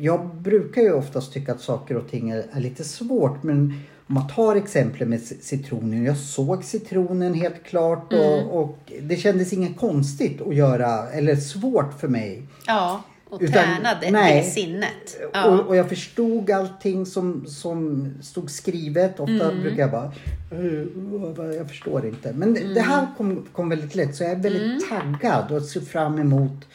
[0.00, 3.72] jag brukar ju oftast tycka att saker och ting är, är lite svårt men
[4.06, 6.04] om man tar exemplet med citronen.
[6.04, 8.46] Jag såg citronen helt klart och, Mm.
[8.48, 12.42] och det kändes inget konstigt att göra eller svårt för mig.
[12.66, 14.36] Ja, och Utan- träna det, nej.
[14.42, 15.16] det sinnet.
[15.24, 15.44] Och, Ja.
[15.62, 19.20] och jag förstod allting som, som stod skrivet.
[19.20, 19.60] Ofta Mm.
[19.62, 20.12] brukar jag bara,
[20.52, 22.32] "Uh, jag förstår inte.
[22.32, 22.74] Men det- Mm.
[22.74, 26.68] det här kom, kom väldigt lätt så jag är väldigt taggad och ser fram emot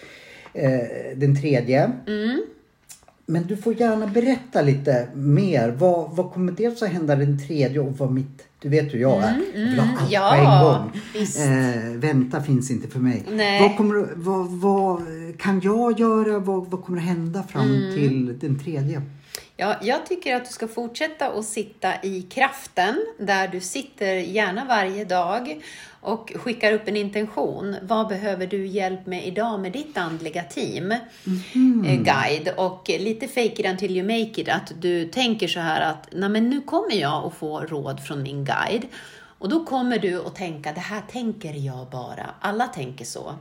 [0.55, 0.79] eh,
[1.15, 1.91] den tredje.
[2.07, 2.41] Mm.
[3.33, 5.69] Men du får gärna berätta lite mer.
[5.79, 8.47] Vad, vad kommer dels att hända den tredje och vad mitt...
[8.59, 9.41] Du vet hur jag är.
[9.55, 10.91] Jag vill ha allt Mm, ja, på en gång.
[11.47, 13.23] Eh, vänta finns inte för mig.
[13.31, 13.61] Nej.
[13.61, 15.01] Vad, kommer, vad, vad
[15.37, 16.39] kan jag göra?
[16.39, 17.95] Vad, vad kommer att hända fram Mm.
[17.95, 19.01] till den tredje?
[19.57, 24.65] Ja, jag tycker att du ska fortsätta att sitta i kraften, där du sitter gärna
[24.65, 25.61] varje dag
[26.01, 27.75] och skickar upp en intention.
[27.81, 30.91] Vad behöver du hjälp med idag med ditt andliga team?
[30.91, 32.53] Eh, guide.
[32.57, 36.29] Och lite fake it until you make it, att du tänker så här att Nej,
[36.29, 38.85] men nu kommer jag att få råd från min guide.
[39.43, 42.29] Och då kommer du att tänka, det här tänker jag bara.
[42.39, 43.35] Alla tänker så.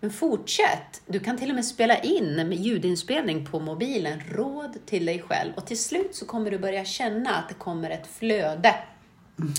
[0.00, 1.02] Men fortsätt.
[1.06, 5.52] Du kan till och med spela in med ljudinspelning på mobilen, råd till dig själv.
[5.56, 8.74] Och till slut så kommer du börja känna att det kommer ett flöde.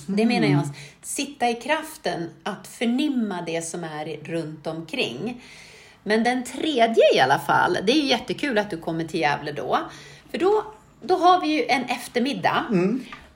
[0.08, 0.70] Det menar jag,
[1.02, 5.44] sitta i kraften, att förnimma det som är runt omkring.
[6.04, 9.80] Men den tredje i alla fall, det är jättekul att du kommer till Gävle då.
[10.32, 10.64] För då,
[11.02, 12.66] då har vi ju en eftermiddag.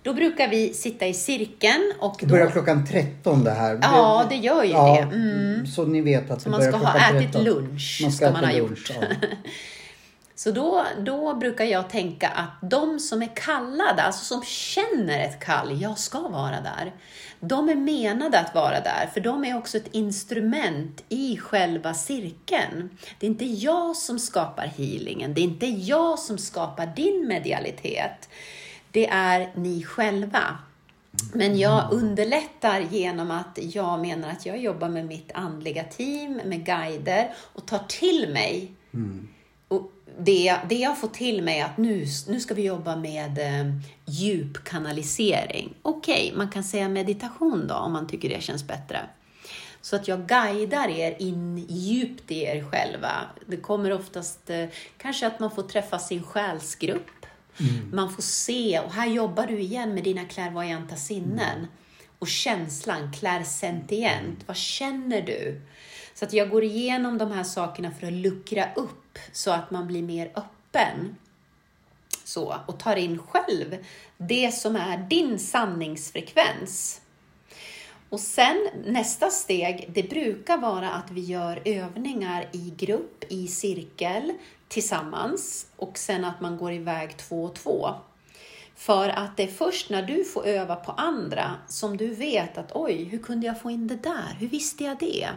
[0.03, 2.31] Då brukar vi sitta i cirkeln och Det då...
[2.31, 3.79] börjar klockan 13 det här.
[3.81, 5.15] Ja, det gör ju ja, det.
[5.15, 5.67] Mm.
[5.67, 7.43] Så ni vet att det man börjar ska ha klockan ätit 13.
[7.43, 8.97] lunch, Man ska ska man ha lunch, gjort.
[9.01, 9.27] ja.
[10.35, 15.39] Så då, då brukar jag tänka att de som är kallade, alltså som känner ett
[15.39, 16.93] kall, jag ska vara där.
[17.39, 22.89] De är menade att vara där, för de är också ett instrument i själva cirkeln.
[23.19, 28.29] Det är inte jag som skapar healingen, det är inte jag som skapar din medialitet.
[28.91, 30.57] Det är ni själva.
[31.33, 36.65] Men jag underlättar genom att jag menar att jag jobbar med mitt andliga team, med
[36.65, 38.71] guider och tar till mig
[39.71, 43.39] och det, det jag får till mig är att nu, nu ska vi jobba med
[43.39, 43.73] eh,
[44.05, 45.73] djupkanalisering.
[45.81, 48.99] Okej, man kan säga meditation då om man tycker det känns bättre.
[49.81, 53.11] Så att jag guidar er in djupt i er själva.
[53.45, 54.65] Det kommer oftast eh,
[54.97, 57.20] kanske att man får träffa sin själsgrupp.
[57.91, 61.67] Man får se, och här jobbar du igen med dina klärvoajanta sinnen.
[62.19, 65.61] Och känslan, clairsentient, vad känner du?
[66.13, 69.87] Så att jag går igenom de här sakerna för att luckra upp så att man
[69.87, 71.15] blir mer öppen.
[72.23, 73.77] Så, och tar in själv
[74.17, 77.01] det som är din sanningsfrekvens.
[78.11, 84.33] Och sen nästa steg, det brukar vara att vi gör övningar i grupp, i cirkel,
[84.67, 87.89] tillsammans och sen att man går iväg två och två.
[88.75, 92.71] För att det är först när du får öva på andra som du vet att
[92.75, 94.35] oj, hur kunde jag få in det där?
[94.39, 95.29] Hur visste jag det?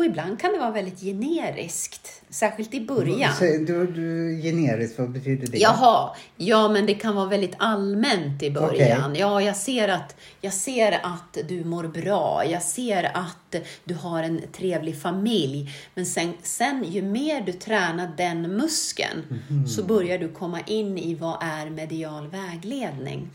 [0.00, 3.30] Och ibland kan det vara väldigt generiskt, särskilt i början.
[3.40, 5.58] Du, du, generiskt, vad betyder det?
[5.58, 9.14] Jaha, ja men det kan vara väldigt allmänt i början.
[9.14, 14.22] Ja, jag ser, att, jag ser att du mår bra, jag ser att du har
[14.22, 15.70] en trevlig familj.
[15.94, 19.66] Men sen, sen ju mer du tränar den muskeln Mhm.
[19.68, 23.28] så börjar du komma in i vad är medial vägledning.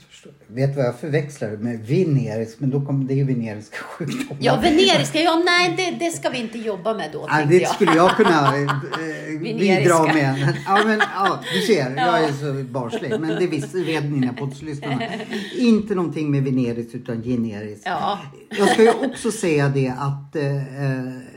[0.47, 4.38] Vet du vad jag förväxlar med venerisk, men då kommer det ju veneriska sjukdomar.
[4.39, 7.72] Ja, veneriska, ja nej det, det ska vi inte jobba med då Ja, det jag.
[7.76, 8.62] skulle jag kunna eh,
[9.41, 9.82] Veneriska.
[9.82, 10.58] bidra med.
[10.65, 13.10] Ja, men, ja, du ser, jag är så barnslig.
[13.20, 15.10] Men det visste vet mina poddlyssnare.
[15.58, 17.84] Inte någonting med veneriskt utan generiskt.
[17.86, 18.20] Ja.
[18.58, 20.44] Jag ska ju också säga det att eh,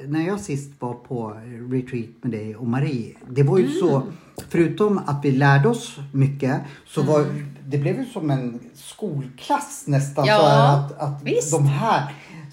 [0.07, 1.37] när jag sist var på
[1.73, 3.15] retreat med dig och Marie.
[3.31, 3.79] Det var ju Mm.
[3.81, 4.03] så,
[4.49, 7.47] förutom att vi lärde oss mycket, så var Mm.
[7.67, 10.27] det blev ju som en skolklass nästan.
[10.27, 11.53] Ja, här, att, att visst.
[11.53, 12.03] de här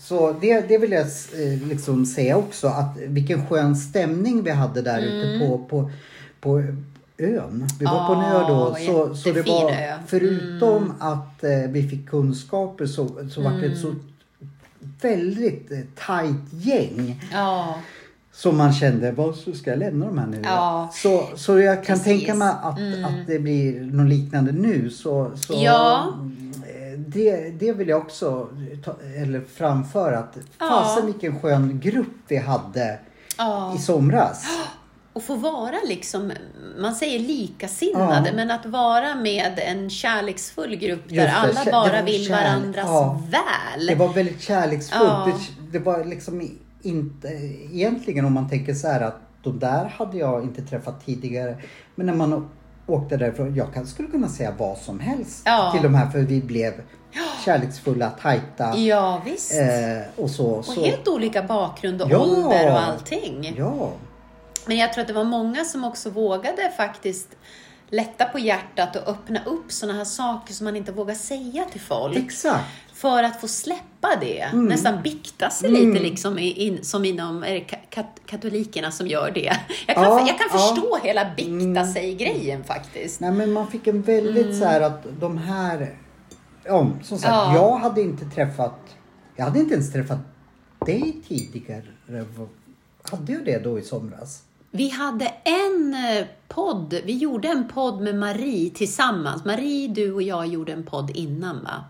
[0.08, 4.82] så det, det vill jag eh, liksom säga också att vilken skön stämning vi hade
[4.82, 5.92] där ute på, på,
[6.42, 6.64] på
[7.18, 7.68] ön.
[7.80, 8.76] Vi var på en ö då.
[8.86, 9.94] Så, så det var, ö.
[10.08, 14.00] förutom att eh, vi fick kunskaper så, så var det ett så Mm.
[15.02, 17.22] väldigt eh, tajt gäng.
[17.32, 17.76] Ja,
[18.32, 20.42] Som man kände, vad ska jag lämna de här nu?
[20.44, 20.90] Ja.
[20.94, 22.08] Så, så jag kan Precis.
[22.08, 22.18] Mm.
[22.20, 24.90] tänka mig att, att det blir något liknande nu.
[24.90, 26.14] Så, så Ja.
[27.16, 28.50] Det, det vill jag också
[28.84, 30.20] ta, eller framföra.
[30.20, 30.66] Att Ja.
[30.70, 33.00] fasen vilken skön grupp vi hade
[33.38, 33.76] ja.
[33.76, 34.46] i somras.
[35.14, 36.32] Och få vara liksom,
[36.78, 38.36] man säger likasinnade, Ja.
[38.36, 43.22] men att vara med en kärleksfull grupp där det, alla bara vill kärlek, varandras ja.
[43.30, 43.88] väl.
[43.88, 45.04] Det var väldigt kärleksfullt.
[45.04, 45.32] Ja.
[45.72, 46.50] Det, det var liksom
[46.82, 47.28] inte,
[47.74, 51.58] egentligen om man tänker så här att de där hade jag inte träffat tidigare.
[51.96, 52.50] Men när man
[52.88, 56.74] åkte därifrån, jag skulle kunna säga vad som helst till de här för vi blev
[57.46, 59.52] kärleksfulla, tajta Ja, visst.
[59.54, 60.46] eh, och så.
[60.48, 62.18] och så helt olika bakgrund och Ja.
[62.20, 63.54] ålder och allting.
[63.58, 63.92] ja,
[64.66, 67.28] Men jag tror att det var många som också vågade faktiskt
[67.90, 71.82] lätta på hjärtat och öppna upp sådana här saker som man inte vågar säga till
[71.82, 72.18] folk.
[72.18, 72.66] exakt.
[72.94, 74.40] För att få släppa det.
[74.40, 74.66] Mm.
[74.66, 79.32] Nästan bikta sig lite liksom in, som inom är det ka- kat, katolikerna som gör
[79.32, 79.58] det.
[79.88, 80.58] Jag kan, Ja, jag kan ja.
[80.58, 81.94] förstå hela bikta Mm.
[81.94, 83.20] sig-grejen faktiskt.
[83.20, 85.96] Nej men man fick en väldigt så här att de här,
[86.66, 87.32] ja, som sagt.
[87.32, 87.56] Ja.
[87.56, 88.80] jag hade inte träffat,
[89.36, 90.20] jag hade inte ens träffat
[90.86, 91.84] dig tidigare.
[93.12, 94.44] Hade jag det då i somras?
[94.72, 99.46] Vi hade en eh, podd, vi gjorde en podd med Marie tillsammans.
[99.46, 101.84] Marie, du och jag gjorde en podd innan va?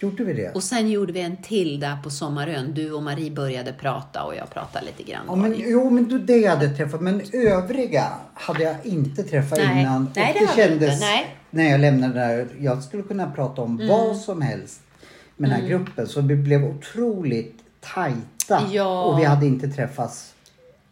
[0.00, 0.54] Gjorde vi det?
[0.54, 2.74] Och sen gjorde vi en till där på Sommarön.
[2.74, 5.22] Du och Marie började prata och jag pratade lite grann.
[5.26, 7.00] Ja, men, jo, men du, det jag hade träffat.
[7.00, 9.80] Men övriga hade jag inte träffat Nej.
[9.80, 10.10] innan.
[10.14, 11.06] Nej, och det det kändes inte.
[11.06, 11.36] Nej.
[11.52, 12.48] När jag lämnade där.
[12.60, 14.80] Jag skulle kunna prata om vad som helst
[15.36, 16.06] med den här gruppen.
[16.06, 18.68] Så vi blev otroligt tajta.
[18.72, 19.04] Ja.
[19.04, 20.34] Och vi hade inte träffats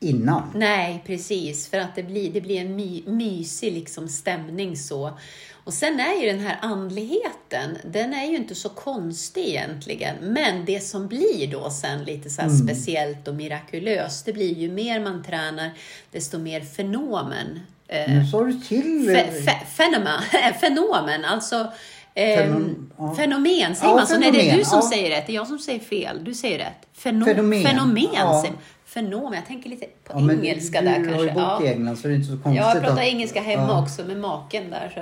[0.00, 0.42] innan.
[0.54, 1.68] Nej, precis.
[1.68, 5.18] För att det blir, det blir en my, mysig liksom stämning så.
[5.64, 10.16] Och sen är ju den här andligheten, den är ju inte så konstig egentligen.
[10.20, 14.72] Men det som blir då sen lite så här speciellt och mirakulöst, det blir ju
[14.72, 15.70] mer man tränar,
[16.12, 17.60] desto mer fenomen.
[17.92, 19.10] Eh, Nu sa du till.
[19.14, 20.20] fe, fe, fenomen,
[20.60, 21.66] fenomen, alltså
[22.14, 23.14] eh, Fenom- ja.
[23.14, 24.18] fenomen, säger Ja, man så?
[24.18, 24.90] Nej, det är fenomen, du som ja.
[24.90, 26.24] säger rätt, det är jag som säger fel.
[26.24, 26.86] Du säger rätt.
[26.92, 28.06] Feno, Fenomen, fenomen.
[28.14, 28.44] ja.
[28.86, 31.16] Fenomen, jag tänker lite på engelska du, där Du kanske.
[31.18, 32.62] har ju bott i England så det är inte så konstigt.
[32.62, 34.92] Ja, jag pratar att- engelska hemma också med maken där.
[34.94, 35.00] Så.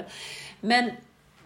[0.60, 0.90] Men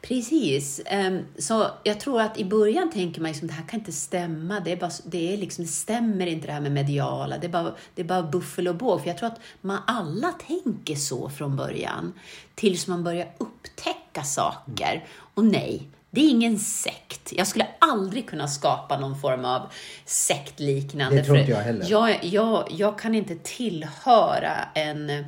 [0.02, 3.92] precis, ehm, så jag tror att i början tänker man liksom, det här kan inte
[3.92, 4.60] stämma.
[4.60, 7.38] Det, är bara, det, är liksom, det stämmer inte det här med mediala.
[7.38, 9.00] Det är bara, det är bara buffel och båg.
[9.00, 12.12] För jag tror att man alla tänker så från början.
[12.54, 15.04] Tills man börjar upptäcka saker.
[15.34, 17.32] Och nej, det är ingen sekt.
[17.32, 19.66] Jag skulle aldrig kunna skapa någon form av
[20.04, 21.16] sektliknande.
[21.16, 21.86] Det tror inte jag heller.
[21.88, 25.24] Jag, jag, jag kan inte tillhöra en...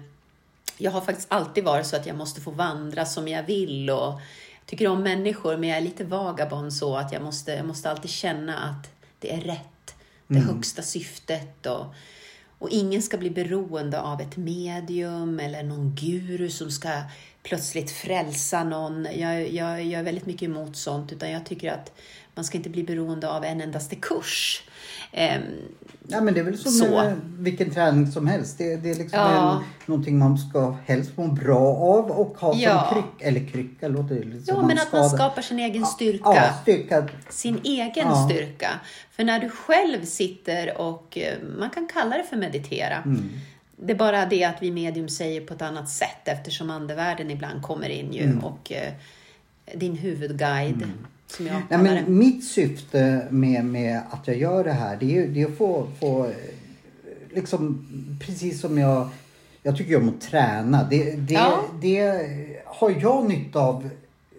[0.78, 4.20] Jag har faktiskt alltid varit så att jag måste få vandra som jag vill och
[4.66, 8.10] tycker om människor men jag är lite vagabond så att jag måste, jag måste alltid
[8.10, 9.94] känna att det är rätt,
[10.26, 10.48] det Mm.
[10.48, 11.86] högsta syftet och,
[12.58, 16.90] och ingen ska bli beroende av ett medium eller någon guru som ska
[17.42, 19.06] plötsligt frälsa någon.
[19.16, 21.92] Jag, jag, jag är väldigt mycket emot sånt utan jag tycker att
[22.34, 24.62] man ska inte bli beroende av en endaste kurs.
[25.12, 25.42] Ehm,
[26.08, 26.90] Ja, men det är väl som Så.
[26.90, 28.58] med vilken träning som helst.
[28.58, 29.52] Det, det är liksom Ja.
[29.52, 32.86] en, någonting man ska helst må bra av och ha Ja.
[32.88, 33.28] som kryck.
[33.28, 36.22] Eller krycka låter det lite ja, men att man skapar sin egen styrka.
[36.24, 37.08] Ja, styrka.
[37.28, 38.28] sin egen Ja.
[38.30, 38.68] styrka.
[39.10, 42.96] För när du själv sitter och, eh, man kan kalla det för meditera.
[42.96, 43.30] Mm.
[43.76, 47.62] Det är bara det att vi medium säger på ett annat sätt eftersom andevärlden ibland
[47.62, 48.44] kommer in ju Mm.
[48.44, 48.92] och eh,
[49.74, 50.82] din huvudguide,
[51.36, 51.78] som jag Nej, det.
[51.78, 55.56] men mitt syfte med, med att jag gör det här det är, det är att
[55.58, 56.30] få, få
[57.32, 57.86] liksom
[58.26, 59.08] precis som jag,
[59.62, 60.86] jag tycker om att träna.
[60.90, 61.60] Det, det, Ja.
[61.82, 62.20] det
[62.66, 63.88] har jag nytta av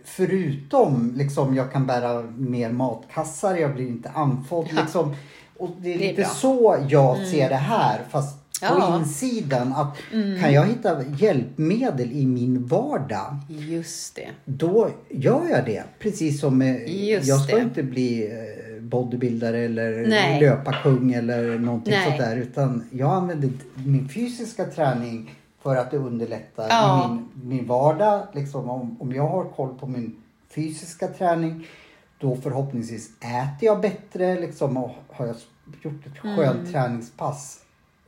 [0.03, 4.81] förutom liksom jag kan bära mer matkassar, jag blir inte andfådd Ja.
[4.81, 5.15] liksom.
[5.57, 6.25] Och det är, Det är lite bra.
[6.25, 6.35] Mm.
[6.35, 8.87] så jag ser det här fast Ja.
[8.87, 8.99] Mm.
[8.99, 9.73] insidan.
[9.73, 9.97] Att
[10.41, 14.27] Kan jag hitta hjälpmedel i min vardag Just det.
[14.45, 15.83] då gör jag det.
[15.99, 17.61] Precis som med, Just jag ska det.
[17.61, 20.39] inte bli eh, bodybuildare eller Nej.
[20.41, 22.05] löparkung eller någonting Nej.
[22.05, 22.37] sånt där.
[22.37, 27.19] Utan jag använder min fysiska träning för att det underlättar Ja.
[27.35, 28.27] min, min vardag.
[28.33, 30.15] Liksom om, om jag har koll på min
[30.55, 31.67] fysiska träning
[32.19, 34.39] då förhoppningsvis äter jag bättre.
[34.39, 35.35] Liksom, och har jag
[35.81, 36.37] gjort ett Mm.
[36.37, 37.59] skönt träningspass.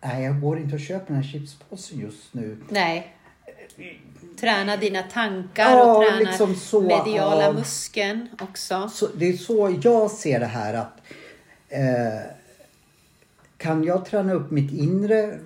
[0.01, 2.57] Nej, jag går inte och köper den här chipspåsen just nu.
[2.69, 3.13] Nej.
[4.39, 8.89] Träna dina tankar Ja, och träna liksom så mediala av- muskeln också.
[8.93, 10.97] Så det är så jag ser det här att
[11.69, 12.31] eh,
[13.57, 15.39] kan jag träna upp mitt inre,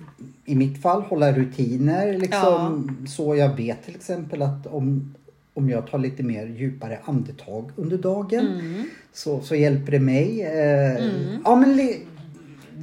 [0.44, 5.14] i mitt fall hålla rutiner liksom, så jag vet till exempel att om,
[5.54, 8.90] om jag tar lite mer djupare andetag under dagen Mm.
[9.12, 10.42] så, så hjälper det mig.
[10.42, 11.04] Eh,
[11.44, 11.76] ja, men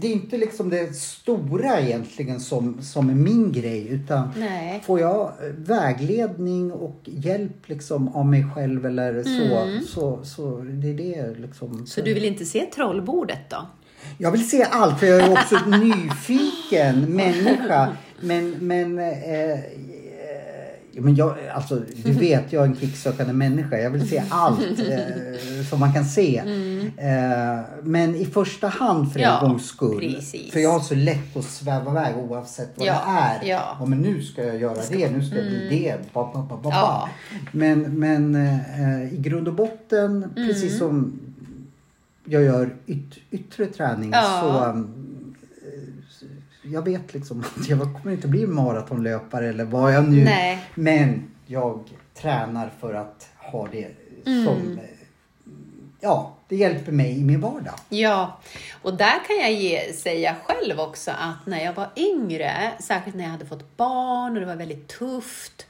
[0.02, 4.82] det är inte liksom det stora egentligen som, som är min grej utan Nej.
[4.86, 10.89] Får jag eh, vägledning och hjälp liksom av mig själv eller så, så, så det
[10.89, 11.88] är det liksom.
[11.88, 13.68] Så du vill inte se trollbordet då?
[14.18, 17.97] Jag vill se allt för jag är också en nyfiken människa.
[18.22, 19.60] Men, men, eh,
[21.02, 23.78] men jag, alltså, du vet, jag är en kicksökande människa.
[23.78, 26.38] Jag vill se allt eh, som man kan se.
[26.97, 30.00] Eh, men i första hand för en Ja, gångs skull.
[30.00, 30.52] precis.
[30.54, 33.02] För jag har så lätt att sväva iväg oavsett vad Ja,
[33.41, 33.52] det är.
[33.80, 33.86] ja.
[33.86, 36.14] Men nu ska jag göra det, nu ska jag bli det.
[36.14, 36.70] Ba, ba, ba.
[36.70, 37.10] Ja.
[37.52, 40.47] Men, men eh, i grund och botten, Mm.
[40.47, 41.20] precis som
[42.26, 44.84] jag gör yt, yttre träning så
[46.72, 50.24] jag vet liksom att jag kommer inte bli maratonlöpare eller vad jag nu...
[50.24, 50.59] Nej.
[50.76, 53.88] Men jag tränar för att ha det
[54.26, 54.45] Mm.
[54.45, 54.80] som...
[56.01, 57.74] Ja, det hjälper mig i min vardag.
[57.89, 58.39] Ja,
[58.82, 63.24] och där kan jag ge, säga själv också att när jag var yngre, särskilt när
[63.24, 65.65] jag hade fått barn och det var väldigt tufft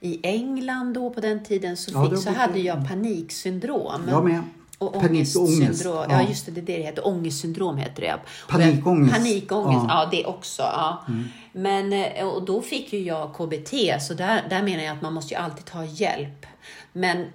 [0.00, 4.02] i England då på den tiden så, Ja, fick, det så hade jag paniksyndrom.
[4.08, 4.42] Jag med.
[4.86, 5.60] Och Panik och ångest.
[5.60, 6.06] ångestsyndrom.
[6.10, 6.22] Ja.
[6.22, 6.28] Ja.
[6.28, 7.06] just det, det är det det heter.
[7.06, 8.18] Ångestsyndrom heter det.
[8.48, 9.14] Panikångest.
[9.14, 10.02] Panikångest, ja.
[10.04, 10.08] Ja.
[10.10, 10.62] det också.
[10.62, 11.04] Ja.
[11.52, 15.12] Men, eh, och då fick ju jag KBT, så där, där menar jag att man
[15.12, 16.46] måste ju alltid ta hjälp.
[16.92, 17.26] Men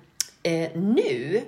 [0.43, 1.41] eh, nu,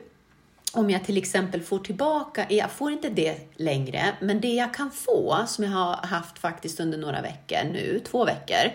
[0.74, 4.92] om jag till exempel får tillbaka, jag får inte det längre, men det jag kan
[4.92, 8.72] få, som jag har haft faktiskt under några veckor nu, två veckor,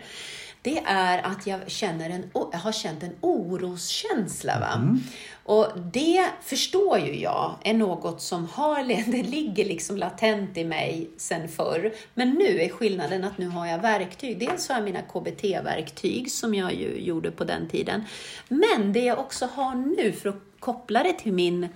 [0.62, 4.60] det är att jag känner en, jag har känt en oroskänsla.
[4.60, 4.98] Va?
[5.44, 11.10] Och det förstår ju jag är något som har, det ligger liksom latent i mig
[11.16, 11.92] sen förr.
[12.14, 14.38] Men nu är skillnaden att nu har jag verktyg.
[14.38, 18.04] Dels har jag mina KBT-verktyg som jag ju gjorde på den tiden.
[18.48, 21.68] Men det jag också har nu för att koppla det till min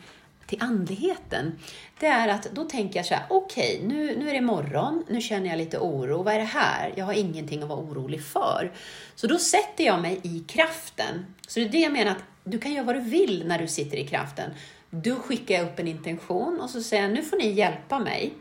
[0.47, 1.59] till andligheten,
[2.01, 5.21] det är att då tänker jag så här, okej, nu, nu är det morgon, nu
[5.21, 6.93] känner jag lite oro, vad är det här?
[6.97, 8.73] Jag har ingenting att vara orolig för.
[9.15, 11.27] Så då sätter jag mig i kraften.
[11.49, 13.69] Så det är det jag menar, att du kan göra vad du vill när du
[13.69, 14.51] sitter i kraften.
[14.91, 18.35] Då skickar upp en intention och så säger nu får ni hjälpa mig.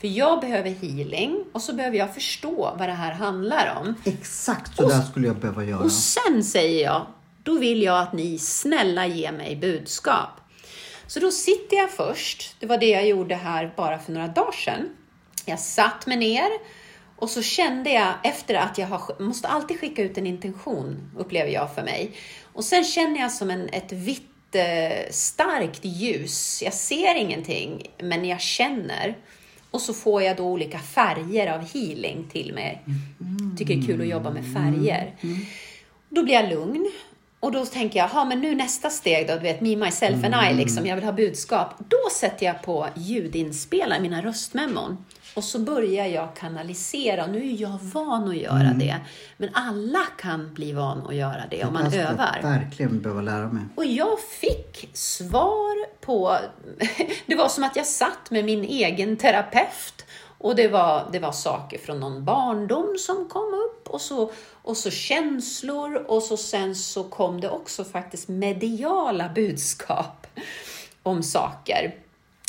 [0.00, 3.94] För jag behöver healing och så behöver jag förstå vad det här handlar om.
[4.04, 5.80] Exakt så där skulle jag behöva göra.
[5.80, 7.06] Och sen säger jag,
[7.42, 10.30] då vill jag att ni snälla ger mig budskap.
[11.06, 14.52] Så då sitter jag först, det var det jag gjorde här bara för några dagar
[14.52, 14.88] sedan.
[15.44, 16.48] Jag satt mig ner
[17.16, 21.50] och så kände jag efter att jag har, måste alltid skicka ut en intention, upplever
[21.50, 22.12] jag för mig.
[22.52, 26.62] Och sen känner jag som en, ett vitt eh, starkt ljus.
[26.62, 29.16] Jag ser ingenting, men jag känner.
[29.70, 32.82] Och så får jag då olika färger av healing till mig.
[33.58, 35.14] Tycker det är kul att jobba med färger.
[36.08, 36.90] Då blir jag lugn.
[37.40, 40.34] Och då tänker jag, ha men nu nästa steg då, du vet, me, myself and
[40.50, 41.74] I, liksom, jag vill ha budskap.
[41.78, 45.04] Då sätter jag på ljudinspelare, mina röstmemon.
[45.36, 47.26] Och så börjar jag kanalisera.
[47.26, 48.96] Nu är jag van att göra det.
[49.36, 52.38] Men alla kan bli van att göra det om man jag övar.
[52.42, 53.62] verkligen behöva lära mig.
[53.74, 56.38] Och jag fick svar på...
[57.26, 60.04] Det var som att jag satt med min egen terapeut
[60.38, 64.30] och det var, det var saker från någon barndom som kom upp och så,
[64.62, 70.26] och så känslor och så sen så kom det också faktiskt mediala budskap
[71.02, 71.94] om saker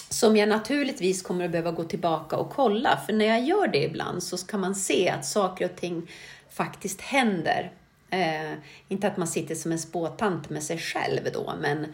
[0.10, 2.99] som jag naturligtvis kommer att behöva gå tillbaka och kolla.
[3.05, 6.12] För när jag gör det ibland så kan man se att saker och ting
[6.49, 7.72] faktiskt händer.
[8.10, 8.53] Eh,
[8.88, 11.88] inte att man sitter som en spåtant med sig själv då, men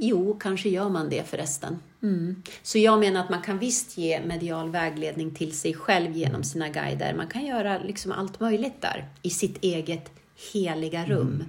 [0.00, 1.78] Jo, kanske gör man det förresten.
[2.02, 2.42] Mm.
[2.62, 6.68] Så jag menar att man kan visst ge medial vägledning till sig själv genom sina
[6.68, 7.14] guider.
[7.14, 10.10] Man kan göra liksom allt möjligt där i sitt eget
[10.52, 11.28] heliga rum.
[11.28, 11.46] Mm.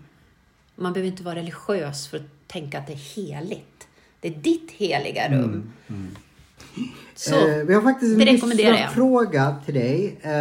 [0.75, 3.68] Man behöver inte vara religiös för att tänka att det är heligt.
[4.21, 5.43] Det är ditt heliga rum.
[5.43, 5.71] Mm.
[5.87, 6.07] Mm.
[7.15, 10.17] Så, eh, vi har faktiskt en fråga till dig.
[10.21, 10.31] Eh,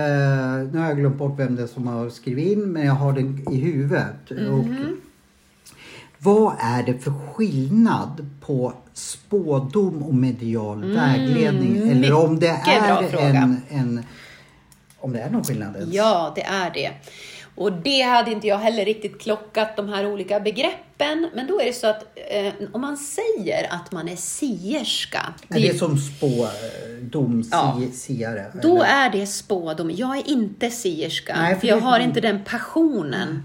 [0.72, 3.12] nu har jag glömt bort vem det är som har skrivit in, men jag har
[3.12, 4.30] den i huvudet.
[4.30, 4.92] Mm -hmm.
[4.92, 4.98] och,
[6.18, 11.90] vad är det för skillnad på spådom och medial mm, vägledning?
[11.90, 14.04] Eller om det är en, en,
[14.98, 15.94] om det är någon skillnad ens?
[15.94, 16.90] Ja, det är det.
[17.58, 21.30] Och det hade inte jag heller riktigt klockat, de här olika begreppen.
[21.34, 25.34] Men då är det så att eh, om man säger att man är sierska.
[25.48, 27.80] Är det, är som spådom, ja?
[28.62, 29.90] Då är det spådom.
[29.90, 33.28] Jag är inte sierska, Nej, för, för jag har inte den passionen.
[33.28, 33.42] Mm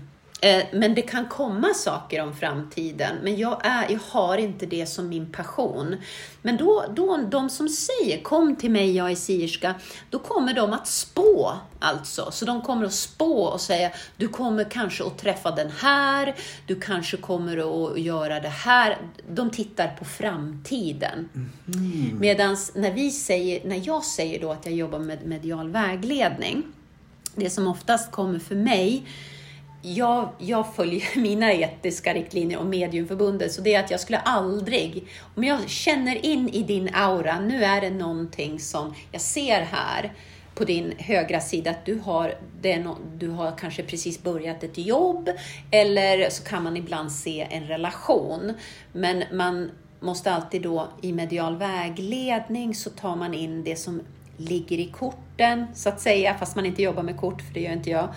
[0.71, 5.09] men det kan komma saker om framtiden, men jag, är, jag har inte det som
[5.09, 5.95] min passion.
[6.41, 9.75] Men då, då, de som säger kom till mig, jag är sierska,
[10.09, 12.31] då kommer de att spå alltså.
[12.31, 16.35] Så de kommer att spå och säga, du kommer kanske att träffa den här,
[16.67, 18.97] du kanske kommer att göra det här.
[19.29, 21.29] De tittar på framtiden.
[21.35, 22.19] Mm.
[22.19, 26.63] Medan när, vi säger, när jag säger då att jag jobbar med medial vägledning,
[27.35, 29.03] det som oftast kommer för mig,
[29.85, 35.07] jag, jag följer mina etiska riktlinjer och mediumförbundet, så det är att jag skulle aldrig,
[35.35, 40.13] om jag känner in i din aura, nu är det någonting som jag ser här
[40.55, 42.85] på din högra sida, att du har, det
[43.17, 45.29] du har kanske precis börjat ett jobb,
[45.71, 48.53] eller så kan man ibland se en relation.
[48.91, 54.01] Men man måste alltid då i medial vägledning så tar man in det som
[54.37, 57.73] ligger i korten, så att säga, fast man inte jobbar med kort, för det gör
[57.73, 58.09] inte jag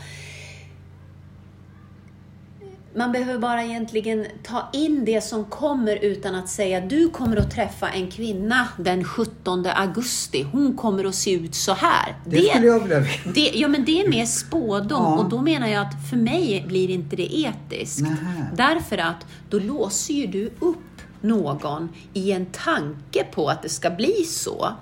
[2.96, 7.50] man behöver bara egentligen ta in det som kommer utan att säga du kommer att
[7.50, 10.42] träffa en kvinna den 17 augusti.
[10.52, 12.14] Hon kommer att se ut så här.
[12.24, 13.00] Det, det skulle jag vilja
[13.34, 15.16] det, Ja, men det är mer spådom ja.
[15.16, 18.00] och då menar jag att för mig blir inte det etiskt.
[18.00, 18.46] Nähä.
[18.56, 20.76] Därför att då låser ju du upp
[21.20, 24.72] någon i en tanke på att det ska bli så.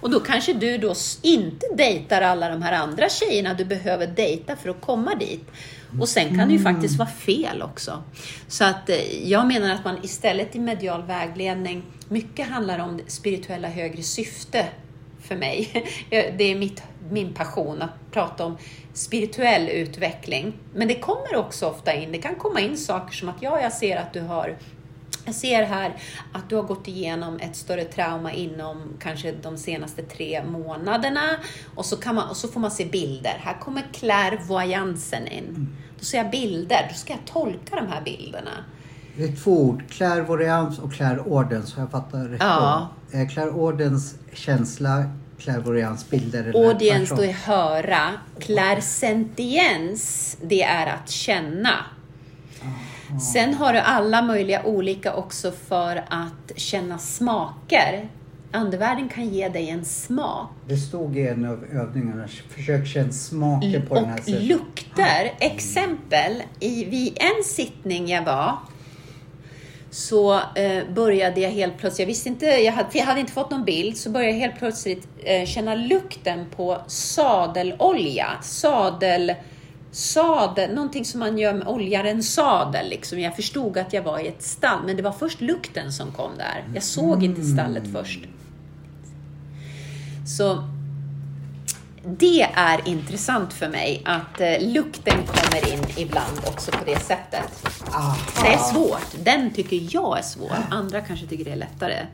[0.00, 4.56] Och då kanske du då inte dejtar alla de här andra tjejerna du behöver dejta
[4.56, 5.50] för att komma dit.
[6.00, 6.74] Och sen kan det ju mm.
[6.74, 8.02] faktiskt vara fel också.
[8.48, 13.68] Så att eh, jag menar att man istället i medial vägledning, mycket handlar om spirituella
[13.68, 14.66] högre syfte
[15.20, 15.86] för mig.
[16.10, 18.58] Det är mitt, min passion att prata om
[18.92, 20.52] spirituell utveckling.
[20.74, 23.72] Men det kommer också ofta in, det kan komma in saker som att ja, jag
[23.72, 24.56] ser att du har
[25.24, 25.96] jag ser här
[26.32, 31.30] att du har gått igenom ett större trauma inom kanske de senaste tre månaderna
[31.74, 33.40] och så, kan man, och så får man se bilder.
[33.40, 35.44] Här kommer clairvoyansen in.
[35.44, 35.68] Mm.
[35.98, 38.50] Då ser jag bilder, då ska jag tolka de här bilderna.
[39.16, 42.88] Det är två ord, clairvoyans och clairordens, så jag fattar rätt ja.
[43.12, 45.04] Eh, clairordens känsla,
[45.38, 46.66] clairvoyans bilder.
[46.68, 48.10] Audience, då är höra.
[48.38, 51.84] Clairsentiens, det är att känna.
[53.20, 58.08] Sen har du alla möjliga olika också för att känna smaker.
[58.52, 60.50] Andevärlden kan ge dig en smak.
[60.68, 64.18] Det stod i en av övningarna, försök känna smaken på och den här.
[64.18, 65.34] Och lukter.
[65.38, 68.58] Exempel, i, vid en sittning jag var
[69.92, 73.50] så eh, började jag helt plötsligt, jag visste inte, jag hade, jag hade inte fått
[73.50, 78.26] någon bild, så började jag helt plötsligt eh, känna lukten på sadelolja.
[78.42, 79.34] Sadel
[79.92, 82.88] sadel, någonting som man gör med olja, en sadel.
[82.88, 83.20] Liksom.
[83.20, 86.30] Jag förstod att jag var i ett stall, men det var först lukten som kom
[86.38, 86.64] där.
[86.74, 87.24] Jag såg mm.
[87.24, 88.20] inte stallet först.
[90.26, 90.64] Så
[92.04, 97.66] det är intressant för mig att eh, lukten kommer in ibland också på det sättet.
[97.94, 98.16] Aha.
[98.42, 99.24] Det är svårt.
[99.24, 100.56] Den tycker jag är svår.
[100.70, 102.06] Andra kanske tycker det är lättare.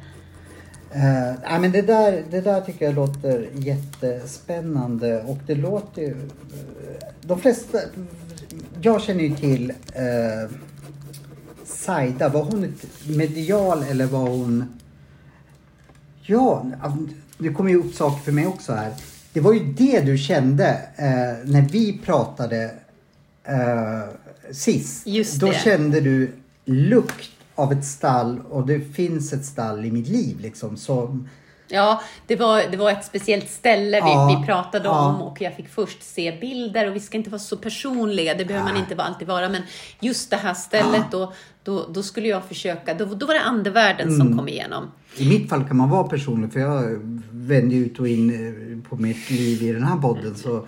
[0.97, 6.17] Uh, men det, där, det där tycker jag låter jättespännande och det låter ju...
[7.21, 7.79] De flesta...
[8.81, 10.51] Jag känner ju till uh,
[11.65, 12.29] Saida.
[12.29, 12.75] Var hon
[13.07, 14.79] medial eller var hon...
[16.23, 16.67] Ja,
[17.39, 18.93] det kommer ju upp saker för mig också här.
[19.33, 22.71] Det var ju det du kände uh, när vi pratade
[23.49, 24.05] uh,
[24.53, 25.07] sist.
[25.07, 25.47] Just det.
[25.47, 26.33] Då kände du
[26.65, 31.29] lukt av ett stall och det finns ett stall i mitt liv liksom som
[31.69, 35.07] Ja, det var, det var ett speciellt ställe vi, ja, vi pratade ja.
[35.09, 38.45] om och jag fick först se bilder och vi ska inte vara så personliga, det
[38.45, 38.73] behöver ja.
[38.75, 39.63] man inte alltid vara, men
[40.01, 44.09] just det här stället då, Då, då skulle jag försöka, då, då var det andevärlden
[44.09, 44.19] Mm.
[44.19, 44.91] som kom igenom.
[45.17, 46.99] I mitt fall kan man vara personlig för jag
[47.31, 50.35] vänder ut och in eh, på mitt liv i den här podden.
[50.37, 50.67] Så,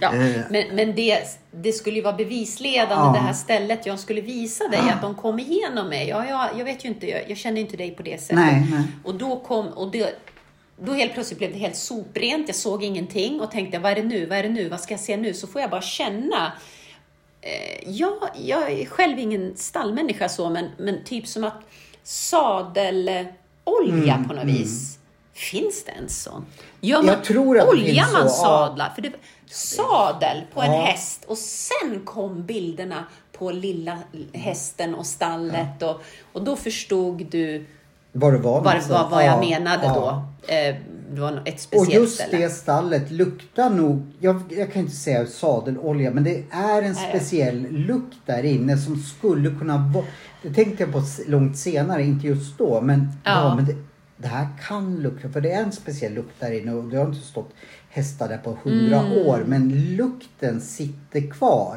[0.00, 1.18] Ja, eh, men men det,
[1.50, 3.12] det skulle ju vara bevisledande Ja.
[3.12, 6.08] det här stället jag skulle visa dig, att de kom igenom mig.
[6.08, 8.36] Ja, jag, jag vet ju inte, jag, jag känner inte dig på det sättet.
[8.36, 8.82] nej, nej.
[9.04, 10.14] Och då kom, och det,
[10.84, 14.02] då helt plötsligt blev det helt soprent, jag såg ingenting och tänkte, vad är det
[14.02, 15.34] nu, vad är det nu, vad ska jag se nu?
[15.34, 16.52] Så får jag bara känna.
[17.40, 21.62] Eh, ja, jag är själv ingen stallmänniska så, men, men typ som att
[22.02, 23.34] sadelolja
[24.14, 24.98] Mm, på något vis.
[25.32, 26.46] Finns det en sån?
[26.80, 28.44] Gör man, Jag tror att oljar man så, ja.
[28.44, 28.92] sadlar?
[28.94, 29.12] För det,
[29.46, 30.80] sadel på en Ja.
[30.82, 33.98] häst och sen kom bilderna på lilla
[34.32, 36.02] hästen och stallet och,
[36.32, 37.66] och då förstod du
[38.12, 38.60] Vad det var.
[38.60, 38.92] vad, alltså.
[38.92, 40.24] vad, vad jag Ja, menade ja.
[40.46, 40.52] då.
[40.54, 40.74] Eh,
[41.14, 42.38] det var ett Och speciellt just ställe.
[42.38, 47.66] det stallet luktar nog, jag, jag kan inte säga sadelolja, men det är en speciell
[47.70, 50.04] lukt där inne som skulle kunna vara,
[50.42, 53.30] det tänkte jag på långt senare, inte just då, men, ja.
[53.48, 53.54] Ja.
[53.54, 53.74] men det,
[54.16, 57.06] det här kan lukta, för det är en speciell lukt där inne och det har
[57.06, 57.50] inte stått
[57.90, 59.26] hästar där på hundra Mm.
[59.26, 61.76] år, men lukten sitter kvar.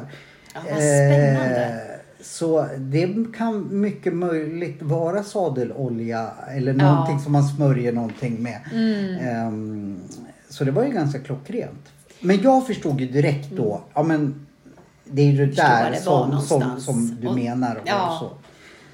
[0.54, 1.64] Ja, vad spännande.
[1.64, 1.93] Eh,
[2.24, 7.20] så det kan mycket möjligt vara sadelolja eller någonting Ja.
[7.22, 8.60] som man smörjer någonting med.
[8.72, 9.14] Mm.
[9.28, 10.00] Ehm,
[10.48, 11.92] så det var ju ganska klockrent.
[12.20, 14.46] Men jag förstod ju direkt då, ja men
[15.04, 17.76] det är ju det där det som, som, som du Och- menar.
[17.76, 18.18] Och ja.
[18.20, 18.30] så.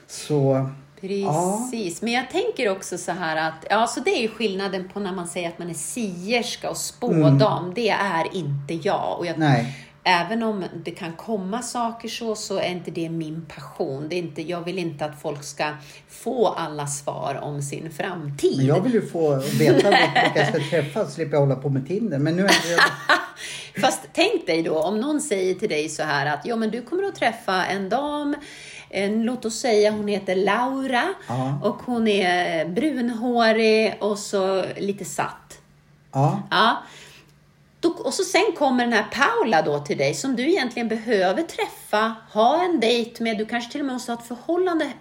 [0.07, 0.71] så
[1.01, 5.01] Precis, men jag tänker också så här att, ja så det är ju skillnaden på
[5.01, 7.73] när man säger att man är sierska och spådam.
[7.75, 9.17] Det är inte jag.
[9.19, 9.49] Och jag Mm.
[9.53, 9.87] nej.
[10.05, 14.07] Även om det kan komma saker så, så är inte det min passion.
[14.09, 15.73] Det är inte, jag vill inte att folk ska
[16.09, 18.57] få alla svar om sin framtid.
[18.57, 21.69] Men jag vill ju få veta vilka jag ska träffa så slipper jag hålla på
[21.69, 22.19] med Tinder.
[22.19, 22.83] Men nu är det...
[23.81, 26.83] Fast tänk dig då om någon säger till dig så här att ja, men du
[26.83, 28.37] kommer att träffa en dam,
[28.89, 31.61] en, låt oss säga hon heter Laura Ja.
[31.63, 35.59] och hon är brunhårig och så lite satt.
[36.13, 36.43] Ja.
[36.51, 36.77] Ja.
[37.81, 41.43] Då, och så sen kommer den här Paula då till dig som du egentligen behöver
[41.43, 44.93] träffa, ha en dejt med, du kanske till och med måste ha ett förhållande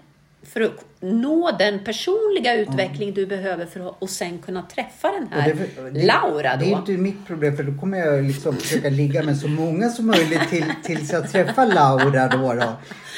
[0.44, 5.28] för att nå den personliga utveckling du behöver för att och sen kunna träffa den
[5.32, 6.66] här det- det- Laura då.
[6.66, 9.90] Det är inte mitt problem för då kommer jag liksom försöka ligga med så många
[9.90, 12.54] som möjligt till, tills jag träffar Laura då.
[12.54, 12.74] då.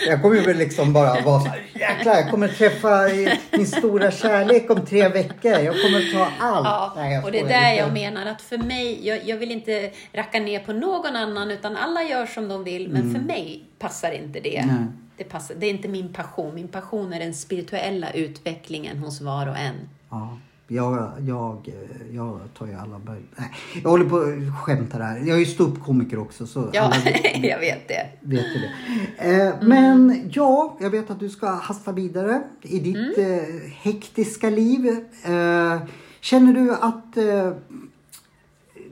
[0.08, 3.08] Jag kommer väl liksom bara vara så här, jäklar jag kommer träffa
[3.52, 5.52] min stora kärlek om tre veckor.
[5.52, 6.66] Jag kommer ta allt.
[6.66, 9.92] Ja, Nej, och det är där jag menar att för mig, jag, jag vill inte
[10.14, 14.12] racka ner på någon annan utan alla gör som de vill, men för mig passar
[14.12, 14.58] inte det.
[14.58, 14.76] Mm.
[14.76, 14.86] Nej.
[15.22, 16.56] Det, passar, det är inte min passion.
[16.56, 19.76] Min passion är den spirituella utvecklingen hos var och en.
[20.10, 21.74] Ja, jag, jag,
[22.12, 23.02] jag tar ju alla.
[23.06, 23.22] Nej,
[23.84, 25.18] jag håller på och skämtar här.
[25.20, 26.96] Jag är ju ståuppkomiker också så Ja, alla
[27.48, 28.08] jag vet det.
[28.22, 28.46] vet
[29.20, 29.32] det.
[29.42, 33.40] Eh, Men ja, jag vet att du ska hasta vidare i ditt Mm.
[33.40, 33.46] eh,
[33.82, 34.88] hektiska liv.
[35.26, 35.82] Eh,
[36.22, 37.52] känner du att eh,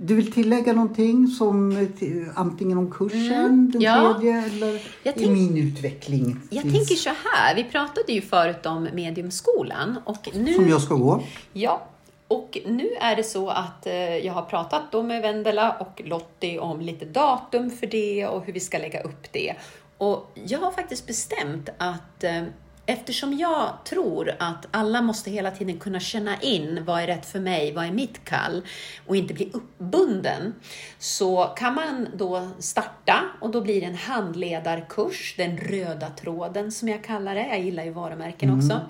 [0.02, 1.88] du vill tillägga någonting som eh,
[2.36, 3.82] antingen om kursen, den Mm.
[3.82, 4.14] Ja.
[4.20, 6.40] tredje eller Jag i min utveckling?
[6.50, 10.54] Jag finns- tänker så här, vi pratade ju förut om mediumskolan och nu...
[10.54, 11.24] Som jag ska gå.
[11.54, 11.88] Ja,
[12.28, 16.60] och nu är det så att eh, jag har pratat då med Vendela och Lottie
[16.60, 19.56] om lite datum för det och hur vi ska lägga upp det.
[19.98, 22.44] Och jag har faktiskt bestämt att eh,
[22.86, 27.40] eftersom jag tror att alla måste hela tiden kunna känna in vad är rätt för
[27.40, 28.62] mig, vad är mitt kall
[29.08, 30.54] och inte bli uppbunden
[31.00, 36.88] så kan man då starta och då blir det en handledarkurs, den röda tråden som
[36.88, 37.48] jag kallar det.
[37.48, 38.82] Jag gillar ju varumärken också.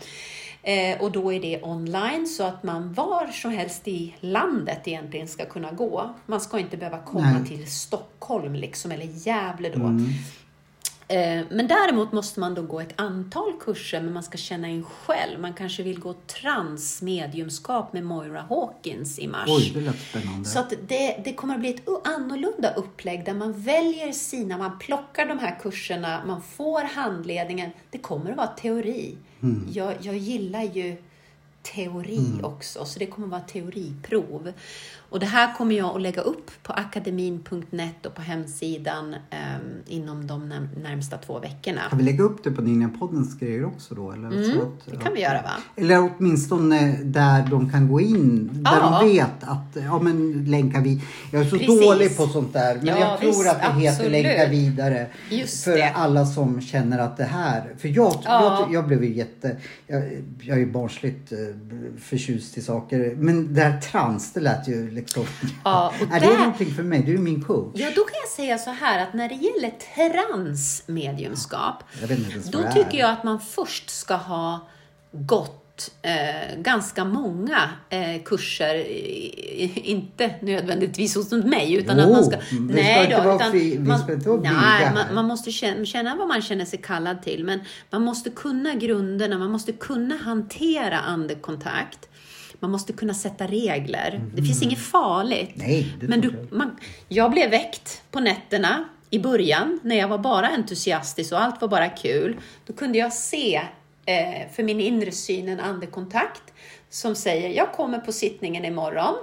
[0.64, 5.28] Eh, och då är det online så att man var som helst i landet egentligen
[5.28, 6.16] ska kunna gå.
[6.26, 7.48] Man ska inte behöva komma Nej.
[7.48, 9.82] till Stockholm liksom, eller Gävle då.
[9.86, 9.92] Eh,
[11.50, 15.40] Men däremot måste man då gå ett antal kurser, men man ska känna in själv.
[15.40, 19.48] Man kanske vill gå transmediumskap med Moira Hawkins i mars.
[19.48, 20.50] Oj, det lät spännande.
[20.50, 24.80] Så att det, det kommer att bli ett annorlunda upplägg där man väljer sina, man
[24.80, 27.70] plockar de här kurserna, man får handledningen.
[27.90, 29.18] Det kommer att vara teori.
[29.44, 29.68] Mm.
[29.74, 30.98] Jag, jag gillar ju
[31.62, 34.54] teori också, så det kommer att vara teoriprov.
[35.10, 40.28] Och det här kommer jag att lägga upp på akademin.net och på hemsidan ehm, inom
[40.28, 41.82] de när, närmsta två veckorna.
[41.90, 44.12] Kan vi lägga upp det på Ninjapoddens grejer också då?
[44.12, 44.28] Eller?
[44.28, 45.52] Mm, Så att, det kan vi göra va?
[45.76, 48.50] Eller åtminstone där de kan gå in.
[48.54, 49.00] Där Ja.
[49.02, 51.02] de vet att, ja men länka vid.
[51.32, 51.82] Jag är så Precis.
[51.82, 52.76] dålig på sånt där.
[52.76, 54.12] Men Ja, jag tror visst, att det heter absolut.
[54.24, 55.08] länka vidare.
[55.30, 55.90] Just för det.
[55.90, 57.74] alla som känner att det här.
[57.78, 58.60] För jag, Ja.
[58.62, 59.58] jag, jag blev ju jätte,
[59.88, 60.04] jag,
[60.42, 61.38] jag är ju barnsligt eh,
[62.00, 63.16] förtjust i saker.
[63.18, 65.26] Men det här trans, det lät ju liksom.
[65.64, 67.04] Ja, och är det där- någonting för mig?
[67.04, 67.72] Du är min coach.
[67.76, 72.72] Ja, då kan jag säga så här att när det gäller transmediumskap, ens då det
[72.74, 74.68] tycker jag att man först ska ha
[75.12, 75.56] gått
[76.02, 82.38] eh, ganska många eh, kurser, i- inte nödvändigtvis hos mig, utan Jo, att man ska...
[82.52, 86.66] vi ska inte vara fri- blyga nej, man, man måste känna, känna vad man känner
[86.66, 92.09] sig kallad till, men man måste kunna grunderna, man måste kunna hantera andekontakt.
[92.60, 94.22] Man måste kunna sätta regler.
[94.36, 95.54] Det finns inget farligt.
[95.56, 96.58] Nej, men du, jag.
[96.58, 101.62] man, jag blev väckt på nätterna i början när jag var bara entusiastisk och allt
[101.62, 102.38] var bara kul.
[102.66, 103.62] Då kunde jag se
[104.06, 106.44] eh, för min inre syn en andekontakt
[106.90, 109.16] som säger jag kommer på sittningen imorgon.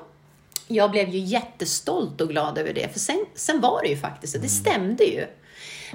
[0.69, 4.33] Jag blev ju jättestolt och glad över det, för sen, sen var det ju faktiskt
[4.33, 5.27] så, det stämde ju.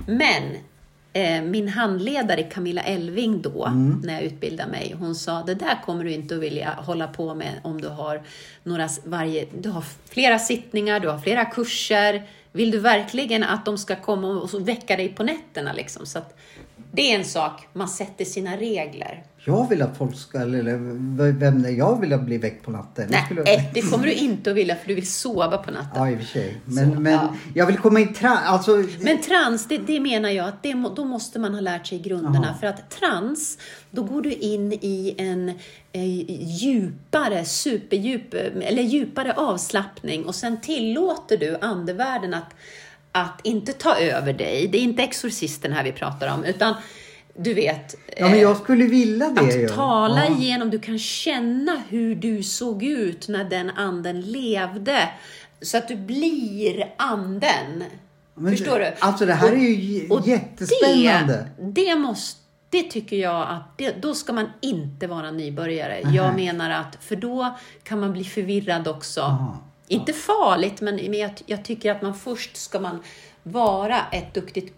[0.07, 0.57] Men
[1.43, 3.71] min handledare Camilla Elving då,
[4.03, 7.35] när jag utbildade mig, hon sa det där kommer du inte att vilja hålla på
[7.35, 8.21] med om du har,
[8.63, 12.27] några, varje, du har flera sittningar, du har flera kurser.
[12.51, 15.73] Vill du verkligen att de ska komma och väcka dig på nätterna?
[15.73, 16.05] Liksom?
[16.05, 16.19] Så
[16.91, 19.23] det är en sak, man sätter sina regler.
[19.45, 20.77] Jag vill att folk ska, eller
[21.31, 23.07] vem är, jag vill bli väckt på natten.
[23.09, 25.91] Nej, skulle- eh, det kommer du inte att vilja för du vill sova på natten.
[25.95, 26.57] Ja, i och för sig.
[26.65, 27.35] Men, Så, men ja.
[27.53, 31.05] jag vill komma in tra- alltså, Men trans, det, det menar jag att det, då
[31.05, 32.45] måste man ha lärt sig grunderna.
[32.47, 32.55] Jaha.
[32.59, 33.57] För att trans,
[33.91, 35.49] då går du in i en
[35.91, 36.05] eh,
[36.61, 42.53] djupare, superdjup, eller djupare avslappning och sen tillåter du andevärlden att,
[43.11, 44.67] att inte ta över dig.
[44.71, 46.73] Det är inte exorcisten här vi pratar om, utan
[47.37, 49.67] du vet, ja, men jag skulle vilja det att ju.
[49.67, 50.35] tala ja.
[50.37, 55.09] igenom, du kan känna hur du såg ut när den anden levde.
[55.61, 57.83] Så att du blir anden.
[58.33, 58.93] Men Förstår du?
[58.99, 61.47] Alltså det här Och- är ju och jättespännande.
[61.59, 66.01] Det, det måste det tycker jag att det, då ska man inte vara nybörjare.
[66.03, 66.15] Nej.
[66.15, 69.21] Jag menar att, för då kan man bli förvirrad också.
[69.21, 69.57] Aha.
[69.87, 72.99] Inte farligt, men, men jag, jag tycker att man först ska man
[73.43, 74.73] vara ett duktigt,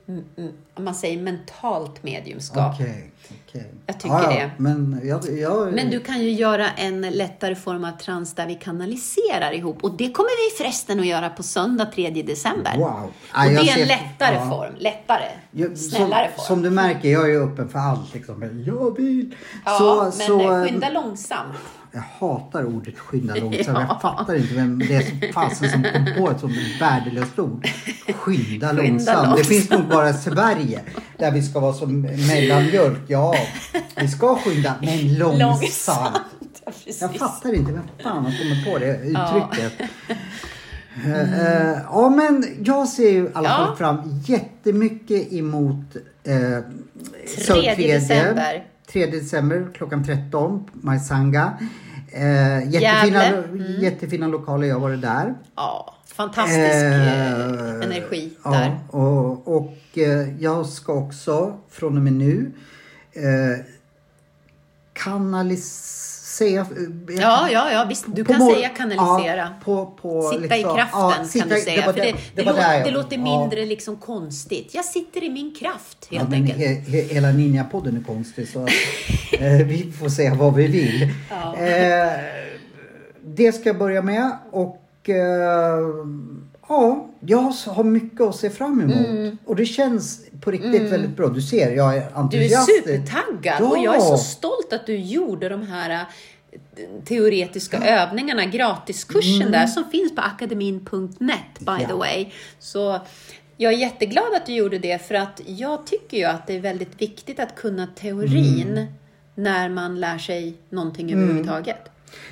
[0.75, 2.73] om man säger mentalt mediumskap.
[2.75, 3.11] Okej,
[3.47, 3.71] okej.
[3.85, 4.51] Jag tycker det.
[4.57, 8.55] Men, jag, jag, Men du kan ju göra en lättare form av trans där vi
[8.55, 9.83] kanaliserar ihop.
[9.83, 12.77] Och det kommer vi förresten att göra på söndag 3 december.
[12.77, 13.11] Wow.
[13.33, 14.49] Ja, Och det är en ser- lättare ja.
[14.49, 14.73] form.
[14.77, 15.25] Lättare.
[15.51, 16.45] Jag- snällare som, form.
[16.45, 18.13] som du märker, jag är öppen för allt.
[18.13, 18.63] Liksom.
[18.65, 19.35] Jag vill.
[19.65, 21.55] ja, så, men så, skynda långsamt.
[21.93, 23.67] Jag hatar ordet skynda långsamt.
[23.67, 23.85] Ja.
[23.89, 27.67] Jag fattar inte vem det är som fasen som kom på ett sånt värdelöst ord.
[28.15, 28.89] Skynda långsamt.
[29.17, 29.37] långsamt.
[29.37, 30.81] Det finns nog bara Sverige
[31.17, 32.99] där vi ska vara som mellanmjölk.
[33.07, 33.35] Ja,
[33.95, 36.17] vi ska skynda men långsamt.
[36.65, 37.01] Ja, precis.
[37.01, 39.49] Jag fattar inte vem fan har kommit på det Ja.
[39.51, 39.89] uttrycket.
[41.05, 41.39] Eh,
[41.71, 43.55] eh, ja men jag ser ju i alla Ja.
[43.57, 46.33] fall fram jättemycket emot eh,
[47.47, 48.63] 3 december.
[48.91, 51.53] 3 december klockan 13, Majsanga.
[52.15, 53.23] Eh, jättefina.
[53.25, 53.81] Mm.
[53.81, 55.35] jättefina lokaler, jag har varit där.
[55.55, 56.93] Ja, fantastisk eh,
[57.33, 58.79] Eh, energi ja, där.
[58.89, 62.51] Och, och eh, jag ska också från och med nu
[63.13, 63.65] eh,
[64.93, 66.12] kanalisera...
[67.19, 68.05] Ja, ja, ja, visst.
[68.07, 69.35] Du på kan säga kanalisera.
[69.37, 71.91] Ja, på, på, Sitta i liksom- kraften ja, sitta kan du i- säga.
[71.91, 74.75] det, där- det, var lå- där det låter mindre liksom konstigt.
[74.75, 76.59] Jag sitter i min kraft helt Ja, enkelt.
[76.59, 76.65] he,
[76.97, 78.59] he, hela Ninja-podden är konstig så
[79.39, 81.01] eh, vi får säga vad vi vill.
[81.57, 82.11] Eh,
[83.25, 85.79] det ska jag börja med och eh,
[86.69, 89.33] ja, jag har mycket att se fram emot.
[89.45, 91.27] Och det känns på riktigt väldigt bra.
[91.29, 92.29] Du ser, jag är Mm.
[92.29, 92.83] Du är entusiastisk.
[92.83, 93.65] supertaggad Ja.
[93.69, 96.57] och jag är så stolt att du gjorde de här eh,
[97.05, 101.81] teoretiska övningarna, gratiskursen där som finns på akademin.net by Mm.
[101.81, 101.87] Ja.
[101.87, 102.31] the way.
[102.59, 102.99] Så
[103.57, 106.59] jag är jätteglad att du gjorde det för att jag tycker ju att det är
[106.59, 108.85] väldigt viktigt att kunna teorin Mm.
[109.35, 111.77] när man lär sig någonting överhuvudtaget.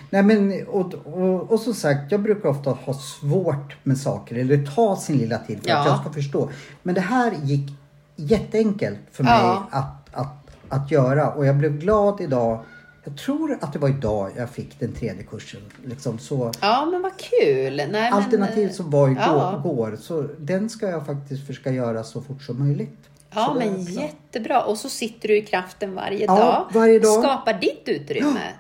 [0.10, 4.66] Nej men och, och, och som sagt, jag brukar ofta ha svårt med saker eller
[4.76, 5.92] ta sin lilla tid för att Ja.
[5.92, 6.50] jag ska förstå.
[6.84, 7.70] Men det här gick
[8.16, 9.68] jätteenkelt för mig Ja.
[9.72, 12.60] att, att, att göra och jag blev glad idag.
[13.04, 15.62] Jag tror att det var idag jag fick den tredje kursen.
[15.86, 17.76] Liksom så Ja, men vad kul!
[17.78, 19.62] Nej, men, alternativ eh, som var igår, ja.
[19.64, 22.98] går, så den ska jag faktiskt försöka göra så fort som möjligt.
[23.34, 23.94] Ja, Så men bra.
[24.04, 24.62] jättebra.
[24.64, 26.66] Och så sitter du i kraften varje Ja, dag.
[26.74, 27.24] varje dag.
[27.24, 28.40] Skapar ditt utrymme.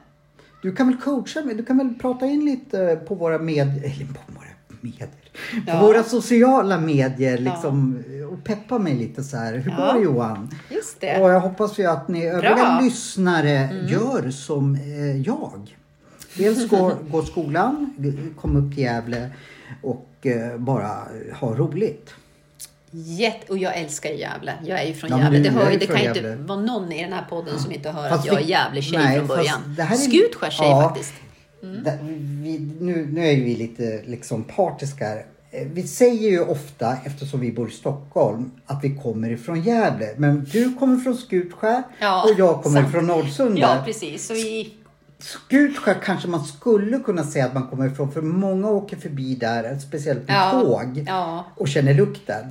[0.61, 1.55] Du kan väl coacha mig?
[1.55, 4.47] Du kan väl prata in lite på våra medier, eller på våra
[5.33, 5.79] medier, Ja.
[5.79, 9.53] på våra sociala medier liksom och peppa mig lite så här.
[9.53, 9.85] Hur Ja.
[9.85, 10.49] går det Johan?
[10.69, 11.21] Just det.
[11.21, 13.87] Och jag hoppas ju att ni övriga lyssnare Mm.
[13.87, 15.77] gör som eh, jag.
[16.35, 17.93] Dels gå, gå skolan,
[18.41, 19.29] kom upp till Gävle
[19.81, 20.97] och eh, bara
[21.39, 22.13] ha roligt.
[22.93, 24.53] Jätte, och jag älskar Gävle.
[24.65, 25.39] Jag är ju från Ja, Gävle.
[25.39, 26.31] Det, hör, det kan Gävle.
[26.31, 29.17] inte vara någon i den här podden som inte hör Fast att jag är Gävletjej
[29.17, 29.59] från början.
[29.77, 30.81] det här är- Skutskärs tjej ja.
[30.89, 31.13] faktiskt.
[31.61, 31.97] Där,
[32.43, 35.25] vi, nu, nu är vi lite liksom partiska här.
[35.51, 40.07] Eh, Vi säger ju ofta, eftersom vi bor i Stockholm, att vi kommer ifrån Gävle.
[40.17, 42.91] Men du kommer från Skutskär Ja, och jag kommer sant.
[42.93, 43.61] från Norrsunda.
[43.61, 44.27] Ja, precis.
[44.27, 44.73] Så vi,
[45.19, 49.79] Skutskär kanske man skulle kunna säga att man kommer ifrån för många åker förbi där,
[49.79, 51.45] speciellt med Ja, tåg ja.
[51.57, 52.45] och känner lukten.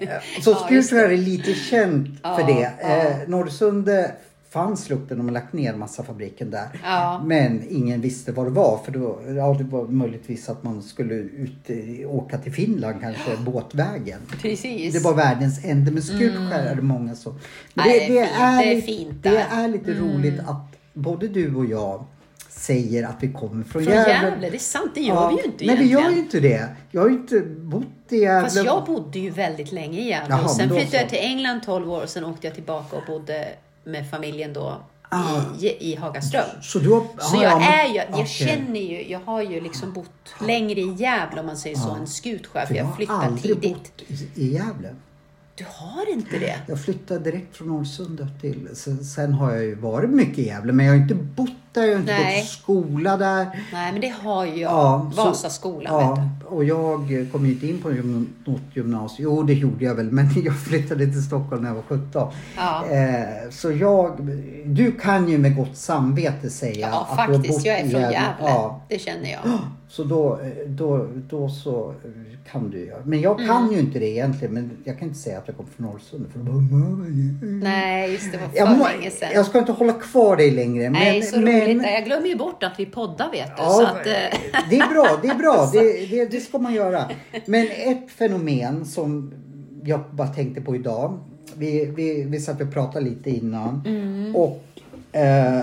[0.00, 0.08] Eh,
[0.42, 2.72] Så Skutskär är lite känt för det.
[2.82, 2.88] ja.
[2.88, 4.12] Eh, Norrsunde
[4.56, 6.80] fanns lukten, de har lagt ner massafabriken där.
[6.84, 7.22] Ja.
[7.26, 11.14] Men ingen visste vad det var för då, ja, det var möjligtvis att man skulle
[11.14, 14.20] ut, eh, åka till Finland kanske båtvägen.
[14.42, 14.94] precis.
[14.94, 17.32] Det var världens ände, men Skutskär är det många som...
[17.74, 18.58] Men Nej, det är.
[18.58, 19.44] Det är lite- fint det där.
[19.52, 19.64] Mm.
[19.64, 22.04] är lite roligt att både du och jag
[22.48, 24.12] säger att vi kommer från, Från Gävle.
[24.12, 24.90] Gävle, det är sant.
[24.94, 26.68] Det gör vi ju inte Nej, vi gör ju inte det.
[26.90, 28.42] Jag har ju inte bott i Gävle.
[28.42, 30.34] Fast jag bodde ju väldigt länge i Gävle.
[30.34, 33.48] Jaha, sen flyttade jag till England 12 år och sen åkte jag tillbaka och bodde
[33.86, 35.40] med familjen då Ah.
[35.60, 36.44] i, i Hagaström.
[36.62, 37.00] Så du har...
[37.18, 38.26] Så ja, jag ja, är ju, jag okej.
[38.26, 42.06] känner ju, jag har ju liksom bott längre i Gävle om man säger så, än
[42.06, 42.66] Skutskär.
[42.66, 43.72] För jag jag har flyttade aldrig tidigt.
[43.74, 44.94] bott i, i Gävle.
[45.58, 46.56] Du har inte det?
[46.66, 48.68] Jag flyttade direkt från Norrsunda till...
[48.74, 51.82] Sen, sen har jag ju varit mycket i Gävle men jag har inte bott där,
[51.82, 52.34] jag har inte Nej.
[52.40, 53.44] gått i skola där.
[53.72, 54.72] Nej, men det har ju jag.
[54.72, 56.46] Ja, Vasaskolan, vet Ja, du.
[56.46, 59.30] och jag kom ju inte in på något gymnasium.
[59.30, 62.32] Jo, det gjorde jag väl, men jag flyttade till Stockholm när jag var 17.
[62.56, 62.84] Ja.
[62.90, 64.16] Eh, så jag,
[64.64, 67.66] du kan ju med gott samvete säga Ja, att du har bott faktiskt.
[67.66, 68.20] Jag är i från Gävle.
[68.40, 69.40] Ja, Det känner jag.
[69.88, 71.94] så då, då, då så
[72.52, 73.00] kan du göra.
[73.04, 73.46] Men jag Mm.
[73.48, 74.54] kan ju inte det egentligen.
[74.54, 76.28] Men jag kan inte säga att jag kommer från Norrsunda.
[76.32, 77.06] För då bara,
[77.70, 79.28] Nej, just det var för jag, må, länge sedan.
[79.34, 80.90] jag ska inte hålla kvar dig längre.
[80.90, 81.82] Nej, men, så men, roligt.
[81.82, 83.62] Jag glömmer ju bort att vi poddar vet du.
[83.62, 84.38] Ja, så att, eh,
[84.70, 85.70] det är bra, det är bra.
[85.72, 87.10] Det, det, det ska man göra.
[87.46, 89.32] Men ett fenomen som
[89.84, 91.18] jag bara tänkte på idag.
[91.56, 93.82] Vi, vi, vi satt och pratade lite innan.
[93.86, 94.36] Mm.
[94.36, 94.62] Och
[95.12, 95.60] eh,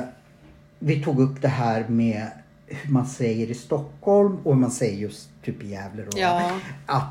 [0.80, 2.28] vi tog upp det här med
[2.82, 6.04] hur man säger i Stockholm och hur man säger just typ i Gävle.
[6.12, 6.42] Då, Ja.
[6.86, 7.06] Att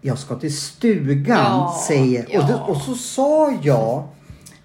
[0.00, 2.24] jag ska till stugan Ja, säger.
[2.24, 2.42] Och, ja.
[2.46, 4.02] det, och så sa jag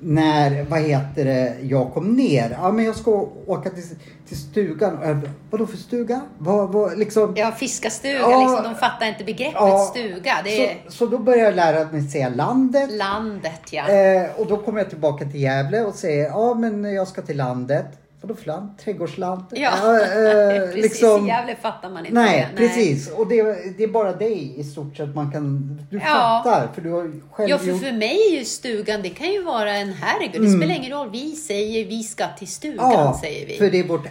[0.01, 2.57] när, vad heter det, jag kom ner.
[2.61, 3.83] Ja men jag ska åka till,
[4.27, 4.97] till stugan.
[4.97, 6.21] Och Vadå för stuga?
[6.37, 8.39] Vad, vad, liksom, ja, fiskarstuga, Ja.
[8.39, 9.87] liksom, de fattar inte begreppet Ja.
[9.91, 10.33] stuga.
[10.43, 12.91] Det så, så då började jag lära mig säga landet.
[12.91, 13.89] landet, ja.
[13.89, 17.37] Eh, och då kommer jag tillbaka till Gävle och säger ja men jag ska till
[17.37, 17.85] landet.
[18.21, 18.77] Vadå för land?
[18.77, 19.43] Trädgårdsland?
[19.51, 20.07] Ja, eh,
[20.73, 20.83] precis.
[20.83, 22.57] liksom- I Gävle fattar man inte Nej, det.
[22.57, 23.09] precis.
[23.11, 23.43] Och det,
[23.77, 25.77] det är bara dig i stort sett man kan...
[25.89, 26.41] Du Ja.
[26.43, 27.81] fattar, för du har själv Ja, för gjort...
[27.81, 30.41] för mig är ju stugan, det kan ju vara en herregud.
[30.41, 31.09] Det spelar ingen roll.
[31.11, 32.99] Vi säger vi ska till stugan, Mm.
[32.99, 33.57] Ja, säger vi.
[33.57, 34.07] för det är vårt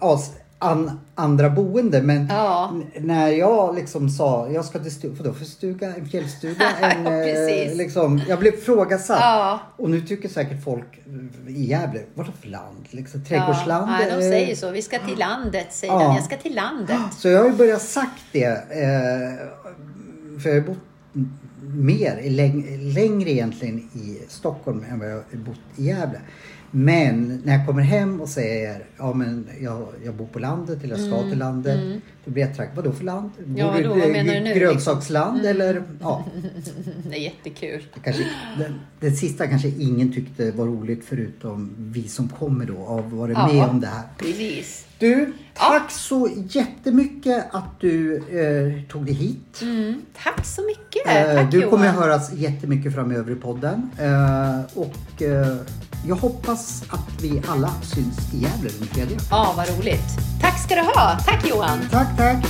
[0.00, 0.18] ja,
[0.64, 2.02] an, andra boende.
[2.02, 2.72] Men Ja.
[3.00, 5.94] när jag liksom sa, jag ska till stugan, vadå för stuga?
[5.96, 6.64] En fjällstuga?
[6.80, 9.18] En, Ja, eh, liksom, jag blev frågasatt.
[9.20, 9.60] Ja.
[9.76, 11.00] Och nu tycker säkert folk
[11.48, 12.84] i Gävle, vadå för land?
[12.90, 13.90] Liksom, trädgårdsland?
[13.90, 14.70] Ja, nej, de eh, säger så.
[14.70, 15.98] Vi ska till landet, säger Ja.
[16.02, 16.14] de.
[16.14, 16.98] Jag ska till landet.
[17.18, 18.46] Så jag har ju börjat sagt det.
[18.46, 19.48] Eh,
[20.42, 20.78] för jag har bott
[21.66, 26.20] mer, läng- längre egentligen i Stockholm än vad jag har bott i Gävle.
[26.76, 30.98] Men när jag kommer hem och säger ja men jag, jag bor på landet eller
[30.98, 31.80] jag ska till landet.
[32.24, 32.76] Då blir jag trakt.
[32.76, 33.30] Vadå för land?
[33.38, 34.58] Mm, Ja, Bor du i nu, liksom?
[34.60, 35.82] Grönsaksland eller?
[36.00, 36.24] Ja,
[37.10, 37.82] Det är jättekul.
[38.04, 38.22] kanske,
[38.58, 43.38] det, det sista kanske ingen tyckte var roligt förutom vi som kommer då har varit
[43.38, 43.52] Ja.
[43.52, 44.02] med om det här.
[44.18, 44.86] Precis.
[44.98, 49.58] Du, tack så jättemycket att du eh, tog dig hit.
[49.62, 51.06] Mm, tack så mycket.
[51.28, 51.88] Eh, tack du kommer Johan.
[51.98, 53.90] att höras jättemycket framöver i podden.
[53.98, 55.56] Eh, och eh,
[56.06, 59.18] jag hoppas att vi alla syns i Gävle den tredje.
[59.30, 60.18] Ja, vad roligt.
[60.40, 61.18] Tack ska du ha.
[61.26, 61.78] Tack Johan.
[61.90, 62.46] Tack, tack.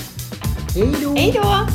[0.75, 1.15] Hej då.
[1.15, 1.67] Hej då.